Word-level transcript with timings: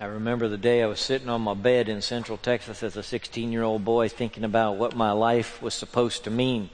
I 0.00 0.04
remember 0.04 0.46
the 0.46 0.56
day 0.56 0.80
I 0.80 0.86
was 0.86 1.00
sitting 1.00 1.28
on 1.28 1.40
my 1.40 1.54
bed 1.54 1.88
in 1.88 2.02
Central 2.02 2.38
Texas 2.38 2.84
as 2.84 2.96
a 2.96 3.02
16 3.02 3.50
year 3.50 3.64
old 3.64 3.84
boy 3.84 4.08
thinking 4.08 4.44
about 4.44 4.76
what 4.76 4.94
my 4.94 5.10
life 5.10 5.60
was 5.60 5.74
supposed 5.74 6.24
to 6.24 6.30
mean 6.30 6.70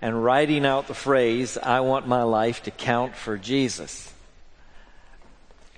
and 0.00 0.22
writing 0.22 0.64
out 0.64 0.86
the 0.86 0.94
phrase, 0.94 1.58
I 1.58 1.80
want 1.80 2.06
my 2.06 2.22
life 2.22 2.62
to 2.64 2.70
count 2.70 3.16
for 3.16 3.36
Jesus. 3.36 4.12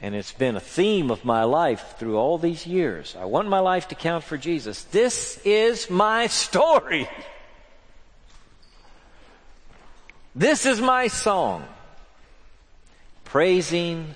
And 0.03 0.15
it's 0.15 0.33
been 0.33 0.57
a 0.57 0.61
theme 0.61 1.11
of 1.11 1.25
my 1.25 1.45
life 1.45 1.95
through 1.99 2.19
all 2.19 2.36
these 2.36 2.66
years. 2.66 3.16
I 3.18 3.24
want 3.24 3.48
my 3.48 3.61
life 3.61 3.88
to 3.88 3.95
count 3.95 4.24
for 4.24 4.36
Jesus. 4.36 4.82
This 4.82 5.40
is 5.46 5.88
my 5.88 6.27
story. 6.27 7.08
This 10.34 10.66
is 10.66 10.79
my 10.79 11.06
song. 11.06 11.64
Praising 13.24 14.14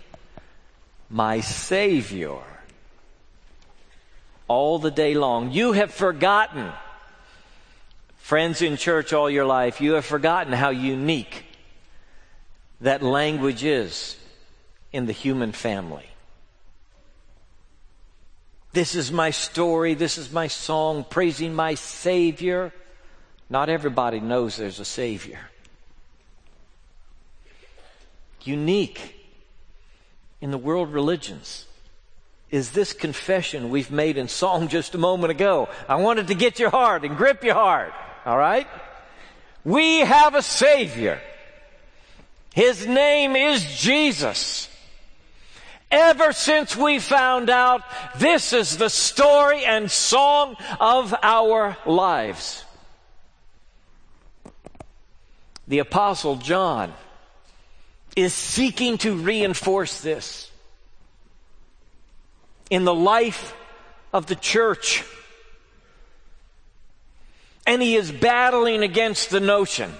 my 1.08 1.40
Savior 1.40 2.36
all 4.50 4.80
the 4.80 4.90
day 4.90 5.14
long. 5.14 5.52
You 5.52 5.70
have 5.74 5.94
forgotten, 5.94 6.72
friends 8.16 8.62
in 8.62 8.76
church 8.76 9.12
all 9.12 9.30
your 9.30 9.46
life, 9.46 9.80
you 9.80 9.92
have 9.92 10.04
forgotten 10.04 10.52
how 10.52 10.70
unique 10.70 11.44
that 12.80 13.00
language 13.00 13.62
is 13.62 14.16
in 14.90 15.06
the 15.06 15.12
human 15.12 15.52
family. 15.52 16.06
This 18.72 18.96
is 18.96 19.12
my 19.12 19.30
story. 19.30 19.94
This 19.94 20.18
is 20.18 20.32
my 20.32 20.48
song 20.48 21.04
praising 21.08 21.54
my 21.54 21.74
Savior. 21.74 22.72
Not 23.48 23.68
everybody 23.68 24.18
knows 24.18 24.56
there's 24.56 24.80
a 24.80 24.84
Savior. 24.84 25.38
Unique 28.42 29.14
in 30.40 30.50
the 30.50 30.58
world 30.58 30.92
religions 30.92 31.66
is 32.50 32.70
this 32.72 32.92
confession 32.92 33.70
we've 33.70 33.90
made 33.90 34.16
in 34.16 34.28
song 34.28 34.68
just 34.68 34.94
a 34.94 34.98
moment 34.98 35.30
ago. 35.30 35.68
I 35.88 35.96
wanted 35.96 36.28
to 36.28 36.34
get 36.34 36.58
your 36.58 36.70
heart 36.70 37.04
and 37.04 37.16
grip 37.16 37.44
your 37.44 37.54
heart. 37.54 37.92
All 38.26 38.36
right? 38.36 38.66
We 39.64 40.00
have 40.00 40.34
a 40.34 40.42
Savior. 40.42 41.20
His 42.54 42.86
name 42.86 43.36
is 43.36 43.64
Jesus. 43.78 44.68
Ever 45.90 46.32
since 46.32 46.76
we 46.76 46.98
found 46.98 47.50
out 47.50 47.82
this 48.16 48.52
is 48.52 48.76
the 48.76 48.88
story 48.90 49.64
and 49.64 49.90
song 49.90 50.56
of 50.80 51.14
our 51.22 51.76
lives. 51.86 52.64
The 55.68 55.78
Apostle 55.78 56.36
John 56.36 56.92
is 58.16 58.34
seeking 58.34 58.98
to 58.98 59.14
reinforce 59.14 60.00
this 60.00 60.49
in 62.70 62.84
the 62.84 62.94
life 62.94 63.54
of 64.12 64.26
the 64.26 64.36
church. 64.36 65.04
And 67.66 67.82
he 67.82 67.96
is 67.96 68.10
battling 68.10 68.82
against 68.82 69.30
the 69.30 69.40
notion 69.40 69.92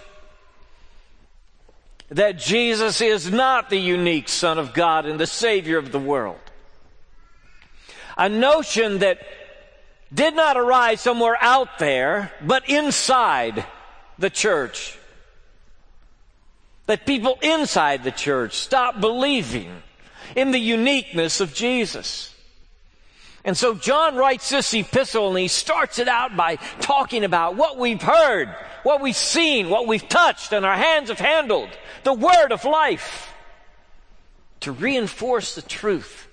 that 2.09 2.39
Jesus 2.39 3.01
is 3.01 3.31
not 3.31 3.71
the 3.71 3.79
unique 3.79 4.29
Son 4.29 4.59
of 4.59 4.73
God 4.73 5.07
and 5.07 5.21
the 5.21 5.27
Savior 5.27 5.79
of 5.79 5.93
the 5.93 5.99
world. 5.99 6.41
A 8.17 8.29
notion 8.29 8.99
that 8.99 9.21
did 10.13 10.35
not 10.35 10.57
arise 10.57 11.01
somewhere 11.01 11.37
out 11.41 11.79
there, 11.79 12.33
but 12.45 12.69
inside 12.69 13.65
the 14.19 14.31
church 14.31 14.99
that 16.87 17.07
people 17.07 17.39
inside 17.41 18.03
the 18.03 18.11
church 18.11 18.55
stop 18.55 19.01
believing 19.01 19.71
in 20.35 20.51
the 20.51 20.59
uniqueness 20.59 21.41
of 21.41 21.55
Jesus. 21.55 22.30
And 23.45 23.57
so 23.57 23.75
John 23.75 24.17
writes 24.17 24.51
this 24.51 24.75
epistle 24.75 25.29
and 25.29 25.39
he 25.39 25.49
starts 25.49 25.99
it 25.99 26.09
out 26.09 26.37
by 26.37 26.57
talking 26.81 27.25
about 27.25 27.57
what 27.57 27.79
we've 27.79 28.03
heard, 28.03 28.49
what 28.83 29.01
we've 29.01 29.17
seen, 29.17 29.71
what 29.71 29.87
we've 29.87 30.09
touched 30.09 30.53
and 30.53 30.67
our 30.67 30.77
hands 30.77 31.09
have 31.09 31.19
handled, 31.19 31.71
the 32.05 32.13
word 32.13 32.53
of 32.53 32.65
life, 32.65 33.33
to 34.61 34.73
reinforce 34.73 35.55
the 35.55 35.63
truth 35.63 36.29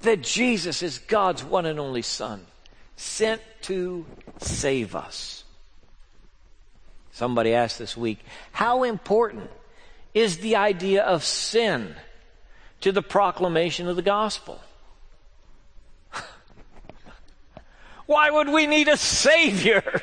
that 0.00 0.22
Jesus 0.22 0.82
is 0.82 0.98
God's 0.98 1.44
one 1.44 1.66
and 1.66 1.78
only 1.78 2.02
Son, 2.02 2.46
sent 2.96 3.42
to 3.62 4.06
save 4.38 4.94
us. 4.94 5.44
Somebody 7.12 7.54
asked 7.54 7.78
this 7.78 7.96
week, 7.96 8.18
how 8.52 8.84
important 8.84 9.50
is 10.14 10.38
the 10.38 10.56
idea 10.56 11.02
of 11.02 11.24
sin 11.24 11.94
to 12.80 12.92
the 12.92 13.02
proclamation 13.02 13.86
of 13.86 13.96
the 13.96 14.02
gospel? 14.02 14.60
Why 18.06 18.30
would 18.30 18.48
we 18.48 18.66
need 18.66 18.88
a 18.88 18.96
savior 18.96 20.02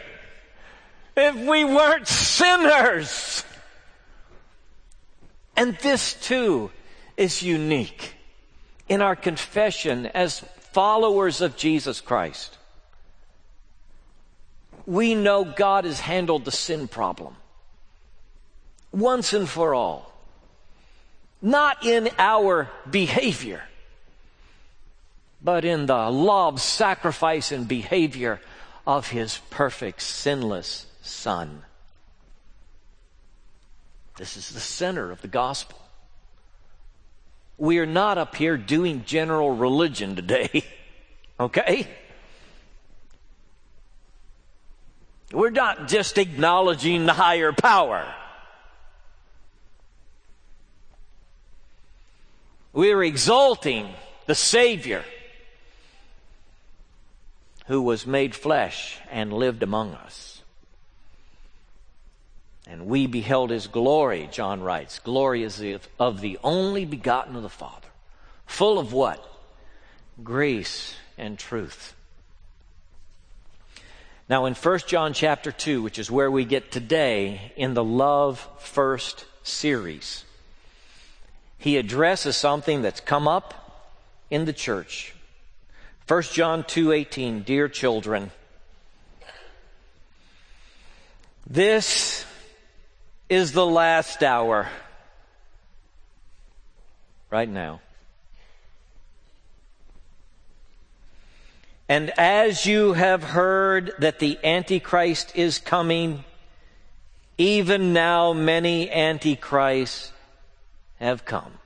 if 1.16 1.35
we 1.35 1.63
weren't 1.63 2.07
sinners? 2.07 3.44
And 5.56 5.78
this 5.78 6.13
too 6.13 6.72
is 7.17 7.44
unique 7.44 8.16
in 8.90 9.01
our 9.01 9.16
confession 9.16 10.07
as 10.07 10.40
followers 10.72 11.41
of 11.41 11.57
Jesus 11.57 12.01
Christ 12.01 12.57
we 14.85 15.16
know 15.16 15.45
God 15.45 15.85
has 15.85 16.00
handled 16.00 16.45
the 16.45 16.51
sin 16.51 16.88
problem 16.88 17.35
once 18.91 19.34
and 19.34 19.47
for 19.47 19.73
all. 19.73 20.11
Not 21.41 21.85
in 21.85 22.09
our 22.19 22.69
behavior, 22.90 23.63
but 25.44 25.66
in 25.66 25.85
the 25.88 26.09
love, 26.09 26.62
sacrifice, 26.62 27.52
and 27.52 27.68
behavior 27.68 28.40
of 28.85 29.07
His 29.09 29.40
perfect, 29.50 30.02
sinless 30.02 30.85
Son. 31.02 31.63
This 34.18 34.38
is 34.38 34.50
the 34.50 34.59
center 34.59 35.12
of 35.12 35.22
the 35.22 35.28
gospel. 35.28 35.79
We 37.57 37.79
are 37.79 37.85
not 37.85 38.18
up 38.18 38.35
here 38.35 38.57
doing 38.57 39.03
general 39.06 39.52
religion 39.52 40.16
today, 40.16 40.63
okay? 41.40 41.88
We're 45.31 45.50
not 45.50 45.88
just 45.88 46.18
acknowledging 46.18 47.06
the 47.06 47.13
higher 47.13 47.53
power. 47.53 48.13
We're 52.73 53.03
exalting 53.03 53.90
the 54.28 54.35
Savior 54.35 55.03
who 57.71 57.81
was 57.81 58.05
made 58.05 58.35
flesh 58.35 58.97
and 59.09 59.31
lived 59.31 59.63
among 59.63 59.93
us. 59.93 60.41
And 62.67 62.85
we 62.85 63.07
beheld 63.07 63.49
his 63.49 63.67
glory, 63.67 64.27
John 64.29 64.59
writes. 64.59 64.99
Glory 64.99 65.41
is 65.43 65.63
of 65.97 66.19
the 66.19 66.37
only 66.43 66.83
begotten 66.83 67.33
of 67.37 67.43
the 67.43 67.49
Father. 67.49 67.87
Full 68.45 68.77
of 68.77 68.91
what? 68.91 69.25
Grace 70.21 70.95
and 71.17 71.39
truth. 71.39 71.95
Now 74.27 74.47
in 74.47 74.53
1 74.53 74.79
John 74.85 75.13
chapter 75.13 75.53
2, 75.53 75.81
which 75.81 75.97
is 75.97 76.11
where 76.11 76.29
we 76.29 76.43
get 76.43 76.73
today 76.73 77.53
in 77.55 77.73
the 77.73 77.85
Love 77.85 78.45
First 78.59 79.23
series, 79.43 80.25
he 81.57 81.77
addresses 81.77 82.35
something 82.35 82.81
that's 82.81 82.99
come 82.99 83.29
up 83.29 83.87
in 84.29 84.43
the 84.43 84.51
church. 84.51 85.15
1 86.11 86.23
John 86.23 86.66
2:18, 86.66 87.45
dear 87.45 87.69
children, 87.69 88.31
this 91.49 92.25
is 93.29 93.53
the 93.53 93.66
last 93.66 94.22
hour 94.22 94.67
right 97.29 97.47
now. 97.47 97.79
And 101.87 102.09
as 102.19 102.66
you 102.66 102.91
have 102.91 103.23
heard 103.23 103.93
that 103.99 104.19
the 104.19 104.37
Antichrist 104.43 105.34
is 105.34 105.59
coming, 105.59 106.25
even 107.37 107.93
now 107.93 108.34
many 108.34 108.91
Antichrists 108.91 110.11
have 110.99 111.23
come. 111.23 111.58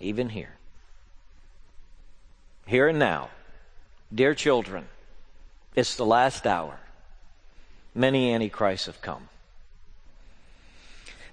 Even 0.00 0.30
here. 0.30 0.59
Here 2.70 2.86
and 2.86 3.00
now. 3.00 3.30
Dear 4.14 4.32
children, 4.32 4.86
it's 5.74 5.96
the 5.96 6.06
last 6.06 6.46
hour. 6.46 6.78
Many 7.96 8.32
Antichrists 8.32 8.86
have 8.86 9.02
come. 9.02 9.28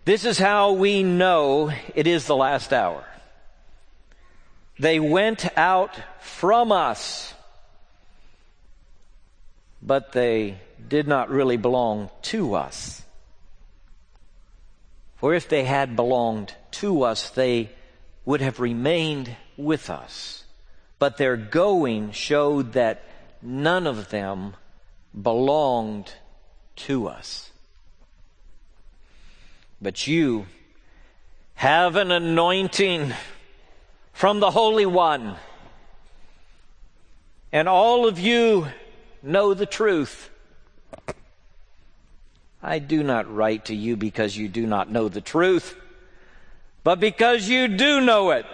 This 0.04 0.26
is 0.26 0.40
how 0.40 0.72
we 0.72 1.04
know 1.04 1.72
it 1.94 2.08
is 2.08 2.26
the 2.26 2.36
last 2.36 2.74
hour. 2.74 3.06
They 4.80 5.00
went 5.00 5.56
out 5.56 5.96
from 6.22 6.72
us, 6.72 7.36
but 9.80 10.14
they 10.14 10.58
did 10.90 11.08
not 11.08 11.30
really 11.30 11.58
belong 11.58 12.10
to 12.34 12.56
us. 12.56 13.04
For 15.18 15.36
if 15.36 15.48
they 15.48 15.66
had 15.66 15.96
belonged 15.96 16.56
to 16.82 17.04
us, 17.04 17.30
they 17.30 17.70
would 18.26 18.42
have 18.42 18.60
remained 18.60 19.36
with 19.56 19.92
us, 19.92 20.37
but 21.00 21.18
their 21.18 21.38
going 21.38 22.12
showed 22.12 22.74
that 22.74 23.04
none 23.42 23.88
of 23.88 24.10
them 24.10 24.56
belonged 25.20 26.14
to 26.76 27.08
us. 27.08 27.52
But 29.82 30.08
you 30.08 30.48
have 31.56 31.96
an 31.96 32.12
anointing 32.12 33.14
from 34.14 34.40
the 34.40 34.52
Holy 34.52 34.86
One. 34.86 35.36
And 37.52 37.68
all 37.68 38.08
of 38.08 38.20
you 38.20 38.68
know 39.22 39.54
the 39.54 39.66
truth. 39.66 40.30
I 42.62 42.80
do 42.80 43.04
not 43.04 43.34
write 43.34 43.66
to 43.66 43.76
you 43.76 43.96
because 43.96 44.36
you 44.36 44.48
do 44.48 44.66
not 44.66 44.92
know 44.92 45.08
the 45.08 45.22
truth, 45.22 45.76
but 46.84 47.00
because 47.00 47.48
you 47.48 47.68
do 47.68 48.02
know 48.02 48.32
it, 48.32 48.46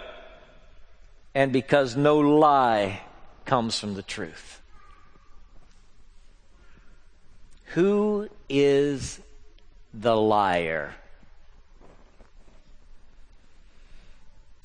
and 1.34 1.52
because 1.52 1.96
no 1.96 2.18
lie 2.18 3.00
comes 3.44 3.78
from 3.78 3.94
the 3.94 4.02
truth. 4.02 4.60
Who 7.74 8.28
is 8.48 9.20
the 9.92 10.16
liar? 10.16 10.94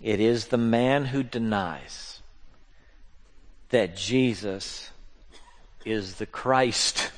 It 0.01 0.19
is 0.19 0.47
the 0.47 0.57
man 0.57 1.05
who 1.05 1.23
denies 1.23 2.21
that 3.69 3.95
Jesus 3.95 4.91
is 5.85 6.15
the 6.15 6.25
Christ. 6.25 7.11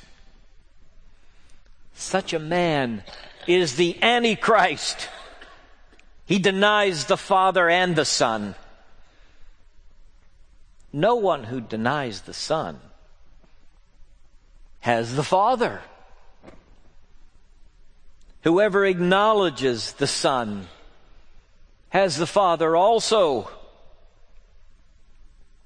Such 1.94 2.32
a 2.32 2.38
man 2.38 3.04
is 3.46 3.76
the 3.76 4.02
Antichrist. 4.02 5.08
He 6.24 6.38
denies 6.38 7.04
the 7.04 7.16
Father 7.16 7.68
and 7.68 7.94
the 7.94 8.04
Son. 8.04 8.54
No 10.92 11.14
one 11.14 11.44
who 11.44 11.60
denies 11.60 12.22
the 12.22 12.34
Son 12.34 12.80
has 14.80 15.14
the 15.14 15.22
Father. 15.22 15.80
Whoever 18.42 18.84
acknowledges 18.84 19.92
the 19.92 20.08
Son 20.08 20.66
has 21.90 22.16
the 22.16 22.26
Father 22.26 22.76
also. 22.76 23.48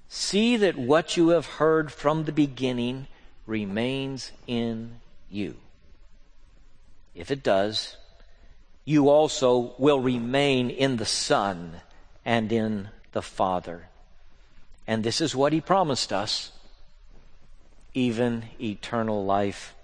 See 0.08 0.56
that 0.58 0.76
what 0.76 1.16
you 1.16 1.30
have 1.30 1.46
heard 1.46 1.90
from 1.90 2.24
the 2.24 2.32
beginning 2.32 3.06
remains 3.46 4.32
in 4.46 5.00
you. 5.30 5.56
If 7.14 7.30
it 7.30 7.42
does, 7.42 7.96
you 8.84 9.08
also 9.08 9.74
will 9.78 10.00
remain 10.00 10.68
in 10.68 10.98
the 10.98 11.06
Son 11.06 11.80
and 12.24 12.52
in 12.52 12.90
the 13.12 13.22
Father. 13.22 13.88
And 14.86 15.02
this 15.02 15.20
is 15.20 15.34
what 15.34 15.52
He 15.52 15.60
promised 15.60 16.12
us 16.12 16.52
even 17.96 18.44
eternal 18.60 19.24
life. 19.24 19.74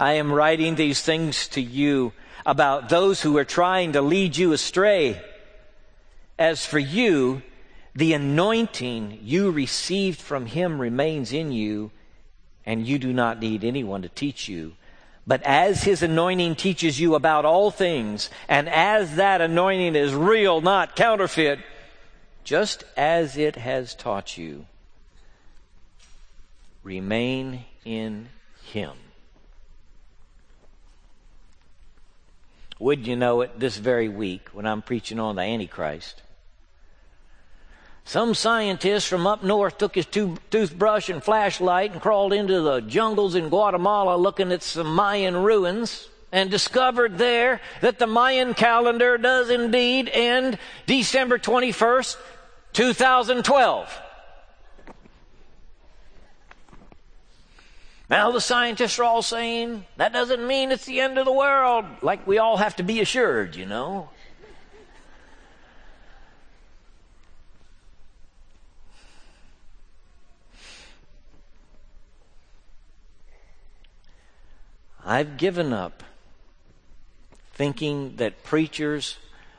I 0.00 0.14
am 0.14 0.32
writing 0.32 0.74
these 0.74 1.02
things 1.02 1.46
to 1.48 1.60
you 1.60 2.12
about 2.46 2.88
those 2.88 3.20
who 3.20 3.36
are 3.36 3.44
trying 3.44 3.92
to 3.92 4.02
lead 4.02 4.36
you 4.36 4.52
astray. 4.52 5.20
As 6.38 6.66
for 6.66 6.78
you, 6.78 7.42
the 7.94 8.14
anointing 8.14 9.20
you 9.22 9.50
received 9.50 10.20
from 10.20 10.46
him 10.46 10.80
remains 10.80 11.32
in 11.32 11.52
you, 11.52 11.90
and 12.66 12.86
you 12.86 12.98
do 12.98 13.12
not 13.12 13.38
need 13.38 13.62
anyone 13.62 14.02
to 14.02 14.08
teach 14.08 14.48
you. 14.48 14.72
But 15.26 15.42
as 15.42 15.84
his 15.84 16.02
anointing 16.02 16.56
teaches 16.56 16.98
you 16.98 17.14
about 17.14 17.44
all 17.44 17.70
things, 17.70 18.30
and 18.48 18.68
as 18.68 19.16
that 19.16 19.40
anointing 19.40 19.94
is 19.94 20.12
real, 20.14 20.60
not 20.60 20.96
counterfeit, 20.96 21.60
just 22.44 22.84
as 22.96 23.36
it 23.36 23.56
has 23.56 23.94
taught 23.94 24.38
you, 24.38 24.66
remain 26.82 27.64
in 27.84 28.28
him. 28.62 28.92
Would 32.78 33.06
you 33.06 33.16
know 33.16 33.40
it, 33.40 33.58
this 33.58 33.78
very 33.78 34.08
week, 34.08 34.48
when 34.52 34.66
I'm 34.66 34.82
preaching 34.82 35.18
on 35.18 35.36
the 35.36 35.42
Antichrist, 35.42 36.22
some 38.04 38.34
scientist 38.34 39.08
from 39.08 39.26
up 39.26 39.42
north 39.42 39.78
took 39.78 39.94
his 39.94 40.04
toothbrush 40.04 41.08
and 41.08 41.24
flashlight 41.24 41.92
and 41.92 42.02
crawled 42.02 42.34
into 42.34 42.60
the 42.60 42.80
jungles 42.80 43.34
in 43.34 43.48
Guatemala 43.48 44.16
looking 44.16 44.52
at 44.52 44.62
some 44.62 44.94
Mayan 44.94 45.36
ruins 45.36 46.08
and 46.30 46.50
discovered 46.50 47.16
there 47.16 47.62
that 47.80 47.98
the 47.98 48.06
Mayan 48.06 48.52
calendar 48.52 49.16
does 49.16 49.48
indeed 49.48 50.10
end 50.12 50.58
December 50.84 51.38
21st, 51.38 52.16
2012. 52.74 54.00
Now 58.10 58.30
the 58.32 58.40
scientists 58.40 58.98
are 58.98 59.04
all 59.04 59.22
saying 59.22 59.86
that 59.96 60.12
doesn't 60.12 60.46
mean 60.46 60.70
it's 60.70 60.84
the 60.84 61.00
end 61.00 61.16
of 61.16 61.24
the 61.24 61.32
world, 61.32 61.86
like 62.02 62.26
we 62.26 62.38
all 62.38 62.58
have 62.58 62.76
to 62.76 62.82
be 62.82 63.00
assured, 63.00 63.56
you 63.56 63.64
know. 63.64 64.10
I've 75.06 75.36
given 75.36 75.72
up 75.72 76.02
thinking 77.52 78.16
that 78.16 78.42
preachers 78.42 79.18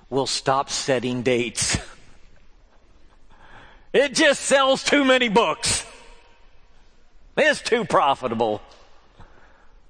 will 0.09 0.27
stop 0.27 0.69
setting 0.69 1.21
dates. 1.21 1.77
it 3.95 4.13
just 4.13 4.41
sells 4.41 4.83
too 4.83 5.05
many 5.05 5.29
books. 5.29 5.85
It's 7.37 7.61
too 7.61 7.85
profitable. 7.85 8.61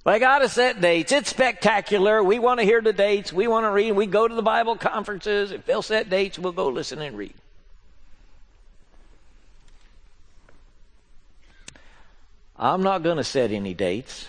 They 0.05 0.19
got 0.19 0.39
to 0.39 0.49
set 0.49 0.79
dates. 0.79 1.11
It's 1.11 1.31
spectacular. 1.31 2.23
We 2.23 2.37
want 2.37 2.59
to 2.59 2.65
hear 2.65 2.81
the 2.81 2.93
dates. 2.93 3.33
We 3.33 3.47
want 3.47 3.65
to 3.65 3.71
read. 3.71 3.93
We 3.93 4.05
go 4.05 4.27
to 4.27 4.35
the 4.35 4.43
Bible 4.43 4.75
conferences. 4.75 5.51
If 5.51 5.65
they'll 5.65 5.81
set 5.81 6.11
dates, 6.11 6.37
we'll 6.37 6.51
go 6.51 6.67
listen 6.67 7.01
and 7.01 7.17
read. 7.17 7.33
I'm 12.55 12.83
not 12.83 13.01
going 13.01 13.17
to 13.17 13.23
set 13.23 13.49
any 13.49 13.73
dates. 13.73 14.27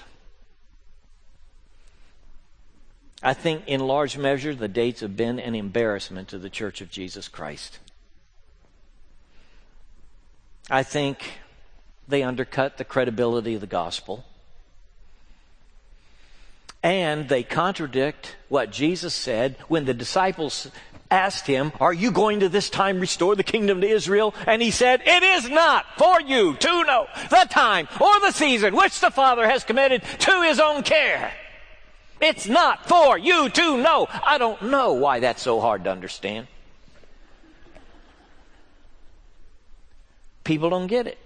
I 3.23 3.35
think, 3.35 3.65
in 3.67 3.81
large 3.81 4.17
measure, 4.17 4.55
the 4.55 4.69
dates 4.69 5.01
have 5.01 5.17
been 5.17 5.39
an 5.39 5.55
embarrassment 5.55 6.29
to 6.29 6.39
the 6.39 6.49
Church 6.49 6.81
of 6.81 6.91
Jesus 6.91 7.29
Christ. 7.29 7.79
I 10.71 10.83
think 10.83 11.39
they 12.09 12.23
undercut 12.23 12.77
the 12.77 12.85
credibility 12.85 13.55
of 13.55 13.61
the 13.61 13.67
gospel. 13.67 14.25
And 16.83 17.29
they 17.29 17.43
contradict 17.43 18.37
what 18.49 18.71
Jesus 18.71 19.15
said 19.15 19.57
when 19.69 19.85
the 19.85 19.95
disciples 19.95 20.69
asked 21.11 21.47
him, 21.47 21.73
Are 21.81 21.93
you 21.93 22.11
going 22.11 22.41
to 22.41 22.49
this 22.49 22.71
time 22.71 23.01
restore 23.01 23.35
the 23.35 23.43
kingdom 23.43 23.81
to 23.81 23.89
Israel? 23.89 24.35
And 24.47 24.61
he 24.61 24.71
said, 24.71 25.03
It 25.05 25.23
is 25.23 25.49
not 25.49 25.87
for 25.97 26.21
you 26.21 26.55
to 26.55 26.85
know 26.85 27.07
the 27.31 27.47
time 27.51 27.89
or 28.01 28.21
the 28.21 28.33
season 28.33 28.77
which 28.77 29.01
the 29.01 29.11
Father 29.11 29.49
has 29.49 29.65
committed 29.65 30.03
to 30.21 30.43
his 30.43 30.61
own 30.61 30.83
care. 30.83 31.33
It's 32.21 32.47
not 32.47 32.89
for 32.89 33.19
you 33.19 33.49
to 33.49 33.77
know. 33.79 34.09
I 34.11 34.39
don't 34.39 34.63
know 34.63 34.95
why 34.95 35.21
that's 35.21 35.43
so 35.43 35.61
hard 35.61 35.85
to 35.85 35.91
understand. 35.91 36.47
People 40.47 40.71
don't 40.71 40.87
get 40.87 41.09
it. 41.09 41.19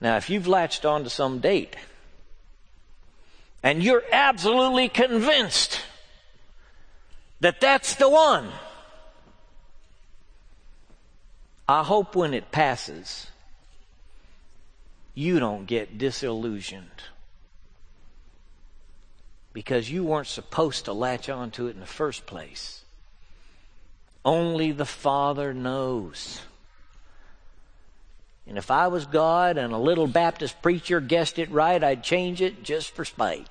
Now, 0.00 0.16
if 0.16 0.28
you've 0.28 0.48
latched 0.48 0.84
on 0.84 1.04
to 1.04 1.10
some 1.10 1.38
date 1.38 1.76
and 3.62 3.80
you're 3.80 4.02
absolutely 4.10 4.88
convinced 4.88 5.82
that 7.38 7.60
that's 7.60 7.94
the 7.94 8.08
one, 8.08 8.50
I 11.68 11.84
hope 11.84 12.16
when 12.16 12.34
it 12.34 12.50
passes, 12.50 13.28
you 15.14 15.38
don't 15.38 15.66
get 15.66 15.96
disillusioned 15.96 17.04
because 19.52 19.88
you 19.88 20.02
weren't 20.02 20.26
supposed 20.26 20.86
to 20.86 20.92
latch 20.92 21.28
on 21.28 21.52
to 21.52 21.68
it 21.68 21.74
in 21.74 21.80
the 21.80 21.86
first 21.86 22.26
place. 22.26 22.79
Only 24.24 24.72
the 24.72 24.84
Father 24.84 25.54
knows. 25.54 26.42
And 28.46 28.58
if 28.58 28.70
I 28.70 28.88
was 28.88 29.06
God 29.06 29.56
and 29.56 29.72
a 29.72 29.78
little 29.78 30.06
Baptist 30.06 30.60
preacher 30.60 31.00
guessed 31.00 31.38
it 31.38 31.50
right, 31.50 31.82
I'd 31.82 32.02
change 32.02 32.42
it 32.42 32.62
just 32.62 32.90
for 32.90 33.04
spite. 33.04 33.46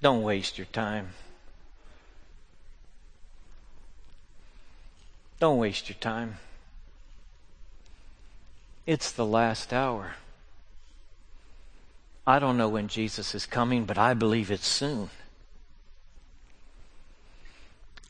Don't 0.01 0.23
waste 0.23 0.57
your 0.57 0.67
time. 0.67 1.09
Don't 5.39 5.57
waste 5.57 5.89
your 5.89 5.97
time. 5.99 6.37
It's 8.85 9.11
the 9.11 9.25
last 9.25 9.71
hour. 9.71 10.15
I 12.27 12.39
don't 12.39 12.57
know 12.57 12.69
when 12.69 12.87
Jesus 12.87 13.33
is 13.33 13.45
coming, 13.45 13.85
but 13.85 13.97
I 13.97 14.13
believe 14.13 14.51
it's 14.51 14.67
soon. 14.67 15.09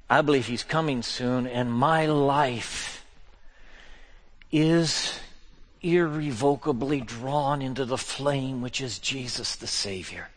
I 0.09 0.21
believe 0.21 0.47
he's 0.47 0.63
coming 0.63 1.03
soon, 1.03 1.45
and 1.45 1.71
my 1.71 2.07
life 2.07 3.05
is 4.51 5.19
irrevocably 5.81 6.99
drawn 6.99 7.61
into 7.61 7.85
the 7.85 7.97
flame 7.97 8.61
which 8.61 8.81
is 8.81 8.99
Jesus 8.99 9.55
the 9.55 9.67
Savior. 9.67 10.29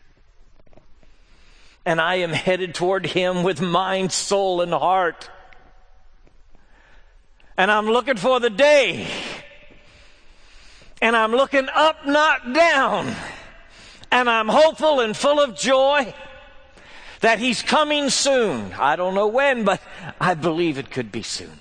And 1.85 1.99
I 1.99 2.15
am 2.15 2.31
headed 2.31 2.75
toward 2.75 3.07
him 3.07 3.43
with 3.43 3.59
mind, 3.59 4.11
soul, 4.11 4.61
and 4.61 4.71
heart. 4.71 5.29
And 7.57 7.69
I'm 7.71 7.85
looking 7.85 8.17
for 8.17 8.39
the 8.39 8.49
day. 8.49 9.07
And 11.01 11.15
I'm 11.15 11.31
looking 11.31 11.67
up, 11.73 12.05
not 12.05 12.53
down. 12.53 13.13
And 14.11 14.29
I'm 14.29 14.47
hopeful 14.47 14.99
and 14.99 15.15
full 15.15 15.39
of 15.39 15.55
joy 15.55 16.13
that 17.19 17.39
He's 17.39 17.61
coming 17.61 18.09
soon. 18.09 18.73
I 18.73 18.95
don't 18.95 19.15
know 19.15 19.27
when, 19.27 19.63
but 19.63 19.81
I 20.19 20.33
believe 20.33 20.77
it 20.77 20.91
could 20.91 21.11
be 21.11 21.23
soon. 21.23 21.59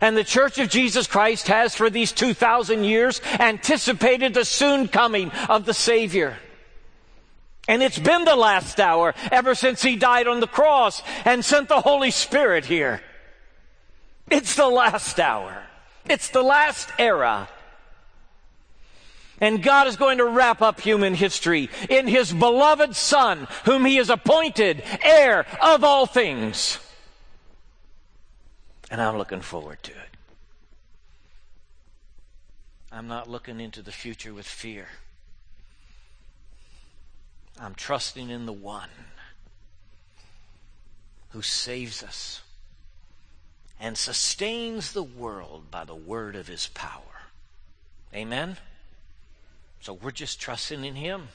And 0.00 0.16
the 0.16 0.24
Church 0.24 0.58
of 0.58 0.68
Jesus 0.68 1.06
Christ 1.06 1.48
has 1.48 1.74
for 1.74 1.90
these 1.90 2.12
2,000 2.12 2.84
years 2.84 3.20
anticipated 3.38 4.34
the 4.34 4.44
soon 4.44 4.88
coming 4.88 5.30
of 5.48 5.64
the 5.64 5.74
Savior. 5.74 6.36
And 7.66 7.82
it's 7.82 7.98
been 7.98 8.24
the 8.24 8.36
last 8.36 8.80
hour 8.80 9.14
ever 9.30 9.54
since 9.54 9.82
He 9.82 9.96
died 9.96 10.26
on 10.26 10.40
the 10.40 10.46
cross 10.46 11.02
and 11.24 11.44
sent 11.44 11.68
the 11.68 11.80
Holy 11.80 12.10
Spirit 12.10 12.64
here. 12.64 13.02
It's 14.30 14.54
the 14.54 14.68
last 14.68 15.18
hour. 15.18 15.64
It's 16.08 16.30
the 16.30 16.42
last 16.42 16.90
era. 16.98 17.48
And 19.40 19.62
God 19.62 19.86
is 19.86 19.96
going 19.96 20.18
to 20.18 20.24
wrap 20.24 20.62
up 20.62 20.80
human 20.80 21.14
history 21.14 21.70
in 21.88 22.08
His 22.08 22.32
beloved 22.32 22.96
Son, 22.96 23.46
whom 23.64 23.84
He 23.84 23.96
has 23.96 24.10
appointed 24.10 24.82
heir 25.02 25.46
of 25.62 25.84
all 25.84 26.06
things. 26.06 26.78
And 28.90 29.00
I'm 29.00 29.16
looking 29.16 29.40
forward 29.40 29.82
to 29.84 29.92
it. 29.92 29.96
I'm 32.90 33.06
not 33.06 33.28
looking 33.28 33.60
into 33.60 33.82
the 33.82 33.92
future 33.92 34.34
with 34.34 34.46
fear. 34.46 34.88
I'm 37.60 37.74
trusting 37.74 38.30
in 38.30 38.46
the 38.46 38.52
one 38.52 38.88
who 41.30 41.42
saves 41.42 42.02
us 42.02 42.40
and 43.80 43.96
sustains 43.96 44.92
the 44.92 45.02
world 45.02 45.70
by 45.70 45.84
the 45.84 45.94
word 45.94 46.34
of 46.36 46.48
his 46.48 46.66
power. 46.68 47.02
Amen? 48.14 48.56
So 49.80 49.92
we're 49.92 50.10
just 50.10 50.40
trusting 50.40 50.84
in 50.84 50.96
him. 50.96 51.28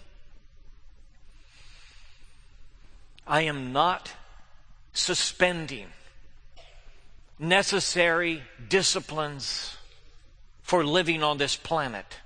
I 3.25 3.43
am 3.43 3.71
not 3.71 4.11
suspending 4.91 5.87
necessary 7.39 8.43
disciplines 8.69 9.77
for 10.61 10.85
living 10.85 11.23
on 11.23 11.37
this 11.37 11.55
planet 11.55 12.19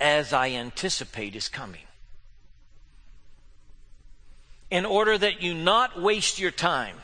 as 0.00 0.32
I 0.32 0.50
anticipate 0.50 1.34
is 1.34 1.48
coming. 1.48 1.82
In 4.70 4.84
order 4.84 5.16
that 5.16 5.42
you 5.42 5.54
not 5.54 6.00
waste 6.00 6.38
your 6.38 6.50
time 6.50 6.96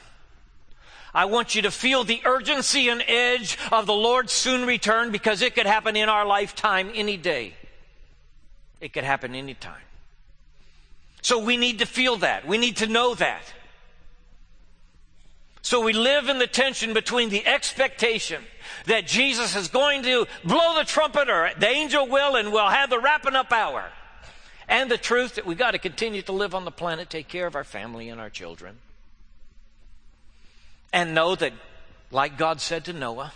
I 1.15 1.27
want 1.27 1.55
you 1.55 1.63
to 1.63 1.71
feel 1.71 2.03
the 2.03 2.21
urgency 2.25 2.89
and 2.89 3.03
edge 3.07 3.57
of 3.71 3.87
the 3.87 3.95
Lord's 3.95 4.33
soon 4.33 4.67
return 4.67 5.13
because 5.13 5.43
it 5.43 5.55
could 5.55 5.67
happen 5.67 5.97
in 5.97 6.09
our 6.09 6.27
lifetime 6.27 6.91
any 6.93 7.17
day. 7.17 7.55
It 8.81 8.93
could 8.93 9.05
happen 9.05 9.35
anytime. 9.35 9.81
So 11.23 11.39
we 11.39 11.57
need 11.57 11.79
to 11.79 11.87
feel 11.87 12.17
that. 12.17 12.47
We 12.47 12.59
need 12.59 12.79
to 12.79 12.89
know 12.89 13.15
that. 13.15 13.43
So 15.63 15.81
we 15.83 15.93
live 15.93 16.29
in 16.29 16.39
the 16.39 16.47
tension 16.47 16.93
between 16.93 17.31
the 17.31 17.47
expectation 17.47 18.43
that 18.87 19.07
Jesus 19.07 19.57
is 19.57 19.69
going 19.69 20.03
to 20.03 20.27
blow 20.45 20.75
the 20.77 20.85
trumpet 20.85 21.31
or 21.31 21.51
the 21.59 21.69
angel 21.69 22.07
will 22.07 22.37
and 22.37 22.53
we'll 22.53 22.69
have 22.69 22.91
the 22.91 22.99
wrapping 22.99 23.37
up 23.37 23.53
hour. 23.53 23.85
And 24.69 24.91
the 24.91 24.99
truth 24.99 25.37
that 25.37 25.47
we've 25.47 25.57
got 25.57 25.71
to 25.71 25.79
continue 25.79 26.23
to 26.23 26.33
live 26.33 26.55
on 26.55 26.65
the 26.65 26.71
planet, 26.71 27.09
take 27.09 27.29
care 27.29 27.47
of 27.47 27.55
our 27.55 27.65
family 27.65 28.09
and 28.09 28.21
our 28.21 28.31
children 28.31 28.79
and 30.95 31.13
know 31.13 31.35
that, 31.35 31.53
like 32.13 32.39
God 32.39 32.61
said 32.61 32.85
to 32.85 32.93
Noah, 32.93 33.33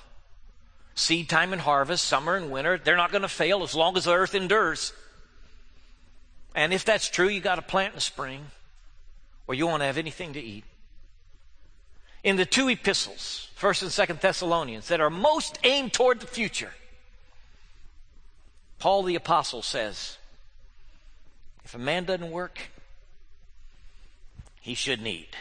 seed 0.94 1.28
time 1.28 1.52
and 1.52 1.60
harvest, 1.60 2.04
summer 2.04 2.36
and 2.36 2.52
winter, 2.52 2.78
they're 2.78 2.96
not 2.96 3.10
going 3.10 3.22
to 3.22 3.28
fail 3.28 3.64
as 3.64 3.74
long 3.74 3.96
as 3.96 4.04
the 4.04 4.14
earth 4.14 4.36
endures. 4.36 4.92
And 6.54 6.72
if 6.72 6.84
that's 6.84 7.08
true, 7.10 7.28
you 7.28 7.40
got 7.40 7.56
to 7.56 7.62
plant 7.62 7.94
in 7.94 7.96
the 7.96 8.00
spring, 8.00 8.46
or 9.48 9.56
you 9.56 9.66
won't 9.66 9.82
have 9.82 9.98
anything 9.98 10.34
to 10.34 10.40
eat. 10.40 10.62
In 12.22 12.36
the 12.36 12.46
two 12.46 12.68
epistles, 12.68 13.48
First 13.56 13.82
and 13.82 13.90
Second 13.90 14.20
Thessalonians, 14.20 14.86
that 14.86 15.00
are 15.00 15.10
most 15.10 15.58
aimed 15.64 15.92
toward 15.92 16.20
the 16.20 16.28
future, 16.28 16.74
Paul 18.78 19.02
the 19.02 19.16
apostle 19.16 19.62
says, 19.62 20.16
"If 21.64 21.74
a 21.74 21.78
man 21.78 22.04
doesn't 22.04 22.30
work, 22.30 22.70
he 24.60 24.74
shouldn't 24.74 25.08
eat." 25.08 25.34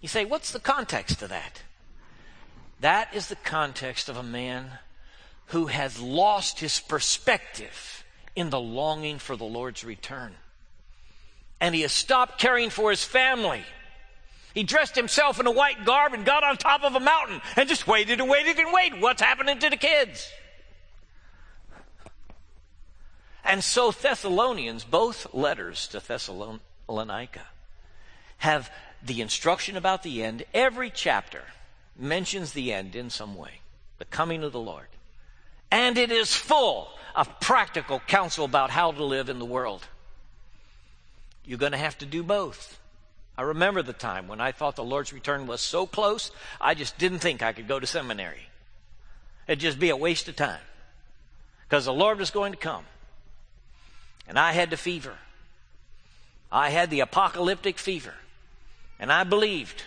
You 0.00 0.08
say, 0.08 0.24
what's 0.24 0.52
the 0.52 0.60
context 0.60 1.22
of 1.22 1.30
that? 1.30 1.62
That 2.80 3.14
is 3.14 3.28
the 3.28 3.36
context 3.36 4.08
of 4.08 4.16
a 4.16 4.22
man 4.22 4.70
who 5.46 5.66
has 5.66 6.00
lost 6.00 6.60
his 6.60 6.78
perspective 6.78 8.04
in 8.36 8.50
the 8.50 8.60
longing 8.60 9.18
for 9.18 9.34
the 9.34 9.44
Lord's 9.44 9.82
return. 9.82 10.34
And 11.60 11.74
he 11.74 11.80
has 11.80 11.92
stopped 11.92 12.38
caring 12.38 12.70
for 12.70 12.90
his 12.90 13.02
family. 13.02 13.62
He 14.54 14.62
dressed 14.62 14.94
himself 14.94 15.40
in 15.40 15.46
a 15.46 15.50
white 15.50 15.84
garb 15.84 16.14
and 16.14 16.24
got 16.24 16.44
on 16.44 16.56
top 16.56 16.84
of 16.84 16.94
a 16.94 17.00
mountain 17.00 17.40
and 17.56 17.68
just 17.68 17.88
waited 17.88 18.20
and 18.20 18.30
waited 18.30 18.58
and 18.58 18.72
waited. 18.72 19.00
What's 19.00 19.22
happening 19.22 19.58
to 19.58 19.70
the 19.70 19.76
kids? 19.76 20.30
And 23.44 23.64
so 23.64 23.90
Thessalonians, 23.90 24.84
both 24.84 25.34
letters 25.34 25.88
to 25.88 26.00
Thessalonica, 26.00 27.46
have 28.38 28.70
the 29.02 29.20
instruction 29.20 29.76
about 29.76 30.02
the 30.02 30.22
end, 30.22 30.44
every 30.52 30.90
chapter 30.90 31.42
mentions 31.96 32.52
the 32.52 32.72
end 32.72 32.94
in 32.94 33.10
some 33.10 33.36
way, 33.36 33.60
the 33.98 34.04
coming 34.04 34.42
of 34.42 34.52
the 34.52 34.60
Lord. 34.60 34.86
And 35.70 35.98
it 35.98 36.10
is 36.10 36.34
full 36.34 36.90
of 37.14 37.40
practical 37.40 38.00
counsel 38.00 38.44
about 38.44 38.70
how 38.70 38.92
to 38.92 39.04
live 39.04 39.28
in 39.28 39.38
the 39.38 39.44
world. 39.44 39.86
You're 41.44 41.58
going 41.58 41.72
to 41.72 41.78
have 41.78 41.98
to 41.98 42.06
do 42.06 42.22
both. 42.22 42.78
I 43.36 43.42
remember 43.42 43.82
the 43.82 43.92
time 43.92 44.28
when 44.28 44.40
I 44.40 44.52
thought 44.52 44.76
the 44.76 44.84
Lord's 44.84 45.12
return 45.12 45.46
was 45.46 45.60
so 45.60 45.86
close, 45.86 46.30
I 46.60 46.74
just 46.74 46.98
didn't 46.98 47.20
think 47.20 47.42
I 47.42 47.52
could 47.52 47.68
go 47.68 47.78
to 47.78 47.86
seminary. 47.86 48.48
It'd 49.46 49.60
just 49.60 49.78
be 49.78 49.90
a 49.90 49.96
waste 49.96 50.28
of 50.28 50.36
time. 50.36 50.60
Because 51.66 51.84
the 51.84 51.92
Lord 51.92 52.18
was 52.18 52.30
going 52.30 52.52
to 52.52 52.58
come. 52.58 52.84
And 54.26 54.38
I 54.38 54.52
had 54.52 54.70
the 54.70 54.76
fever. 54.76 55.14
I 56.50 56.70
had 56.70 56.90
the 56.90 57.00
apocalyptic 57.00 57.78
fever. 57.78 58.14
And 58.98 59.12
I 59.12 59.24
believed 59.24 59.82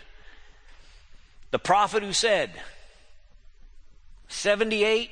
the 1.51 1.59
prophet 1.59 2.03
who 2.03 2.13
said, 2.13 2.51
78, 4.29 5.11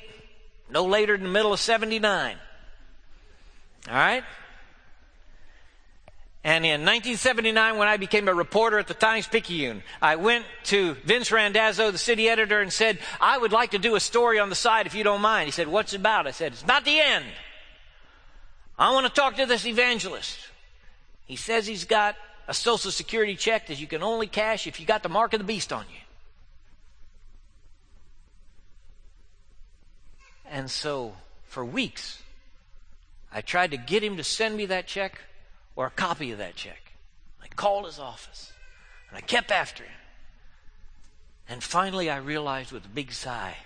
no 0.70 0.86
later 0.86 1.16
than 1.16 1.26
the 1.26 1.32
middle 1.32 1.52
of 1.52 1.60
79. 1.60 2.36
All 3.88 3.94
right? 3.94 4.24
And 6.42 6.64
in 6.64 6.80
1979, 6.80 7.76
when 7.76 7.88
I 7.88 7.98
became 7.98 8.26
a 8.26 8.34
reporter 8.34 8.78
at 8.78 8.86
the 8.86 8.94
Times 8.94 9.28
Picayune, 9.28 9.82
I 10.00 10.16
went 10.16 10.46
to 10.64 10.94
Vince 11.04 11.30
Randazzo, 11.30 11.90
the 11.90 11.98
city 11.98 12.30
editor, 12.30 12.60
and 12.60 12.72
said, 12.72 12.98
I 13.20 13.36
would 13.36 13.52
like 13.52 13.72
to 13.72 13.78
do 13.78 13.94
a 13.94 14.00
story 14.00 14.38
on 14.38 14.48
the 14.48 14.54
side 14.54 14.86
if 14.86 14.94
you 14.94 15.04
don't 15.04 15.20
mind. 15.20 15.46
He 15.46 15.50
said, 15.50 15.68
What's 15.68 15.92
about? 15.92 16.26
I 16.26 16.30
said, 16.30 16.52
It's 16.52 16.66
not 16.66 16.86
the 16.86 16.98
end. 16.98 17.26
I 18.78 18.92
want 18.92 19.06
to 19.06 19.12
talk 19.12 19.36
to 19.36 19.44
this 19.44 19.66
evangelist. 19.66 20.38
He 21.26 21.36
says 21.36 21.66
he's 21.66 21.84
got 21.84 22.16
a 22.50 22.52
social 22.54 22.90
security 22.90 23.36
check 23.36 23.68
that 23.68 23.78
you 23.78 23.86
can 23.86 24.02
only 24.02 24.26
cash 24.26 24.66
if 24.66 24.80
you 24.80 24.84
got 24.84 25.04
the 25.04 25.08
mark 25.08 25.32
of 25.32 25.38
the 25.38 25.44
beast 25.44 25.72
on 25.72 25.84
you. 25.88 26.00
And 30.50 30.68
so, 30.68 31.14
for 31.44 31.64
weeks, 31.64 32.20
I 33.32 33.40
tried 33.40 33.70
to 33.70 33.76
get 33.76 34.02
him 34.02 34.16
to 34.16 34.24
send 34.24 34.56
me 34.56 34.66
that 34.66 34.88
check 34.88 35.20
or 35.76 35.86
a 35.86 35.90
copy 35.90 36.32
of 36.32 36.38
that 36.38 36.56
check. 36.56 36.90
I 37.40 37.46
called 37.46 37.86
his 37.86 38.00
office 38.00 38.52
and 39.08 39.16
I 39.16 39.20
kept 39.20 39.52
after 39.52 39.84
him. 39.84 39.92
And 41.48 41.62
finally, 41.62 42.10
I 42.10 42.16
realized 42.16 42.72
with 42.72 42.84
a 42.84 42.88
big 42.88 43.12
sigh, 43.12 43.58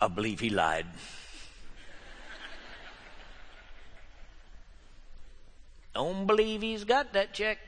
I 0.00 0.06
believe 0.06 0.38
he 0.38 0.50
lied. 0.50 0.86
Don't 5.94 6.26
believe 6.26 6.62
he's 6.62 6.84
got 6.84 7.12
that 7.12 7.32
check. 7.32 7.58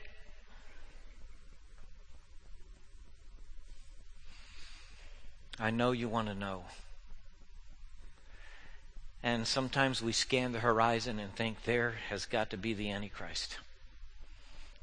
I 5.59 5.71
know 5.71 5.91
you 5.91 6.07
want 6.07 6.27
to 6.27 6.35
know. 6.35 6.65
And 9.23 9.47
sometimes 9.47 10.01
we 10.01 10.11
scan 10.11 10.51
the 10.51 10.59
horizon 10.59 11.19
and 11.19 11.33
think 11.35 11.63
there 11.63 11.95
has 12.09 12.25
got 12.25 12.49
to 12.51 12.57
be 12.57 12.73
the 12.73 12.91
Antichrist. 12.91 13.57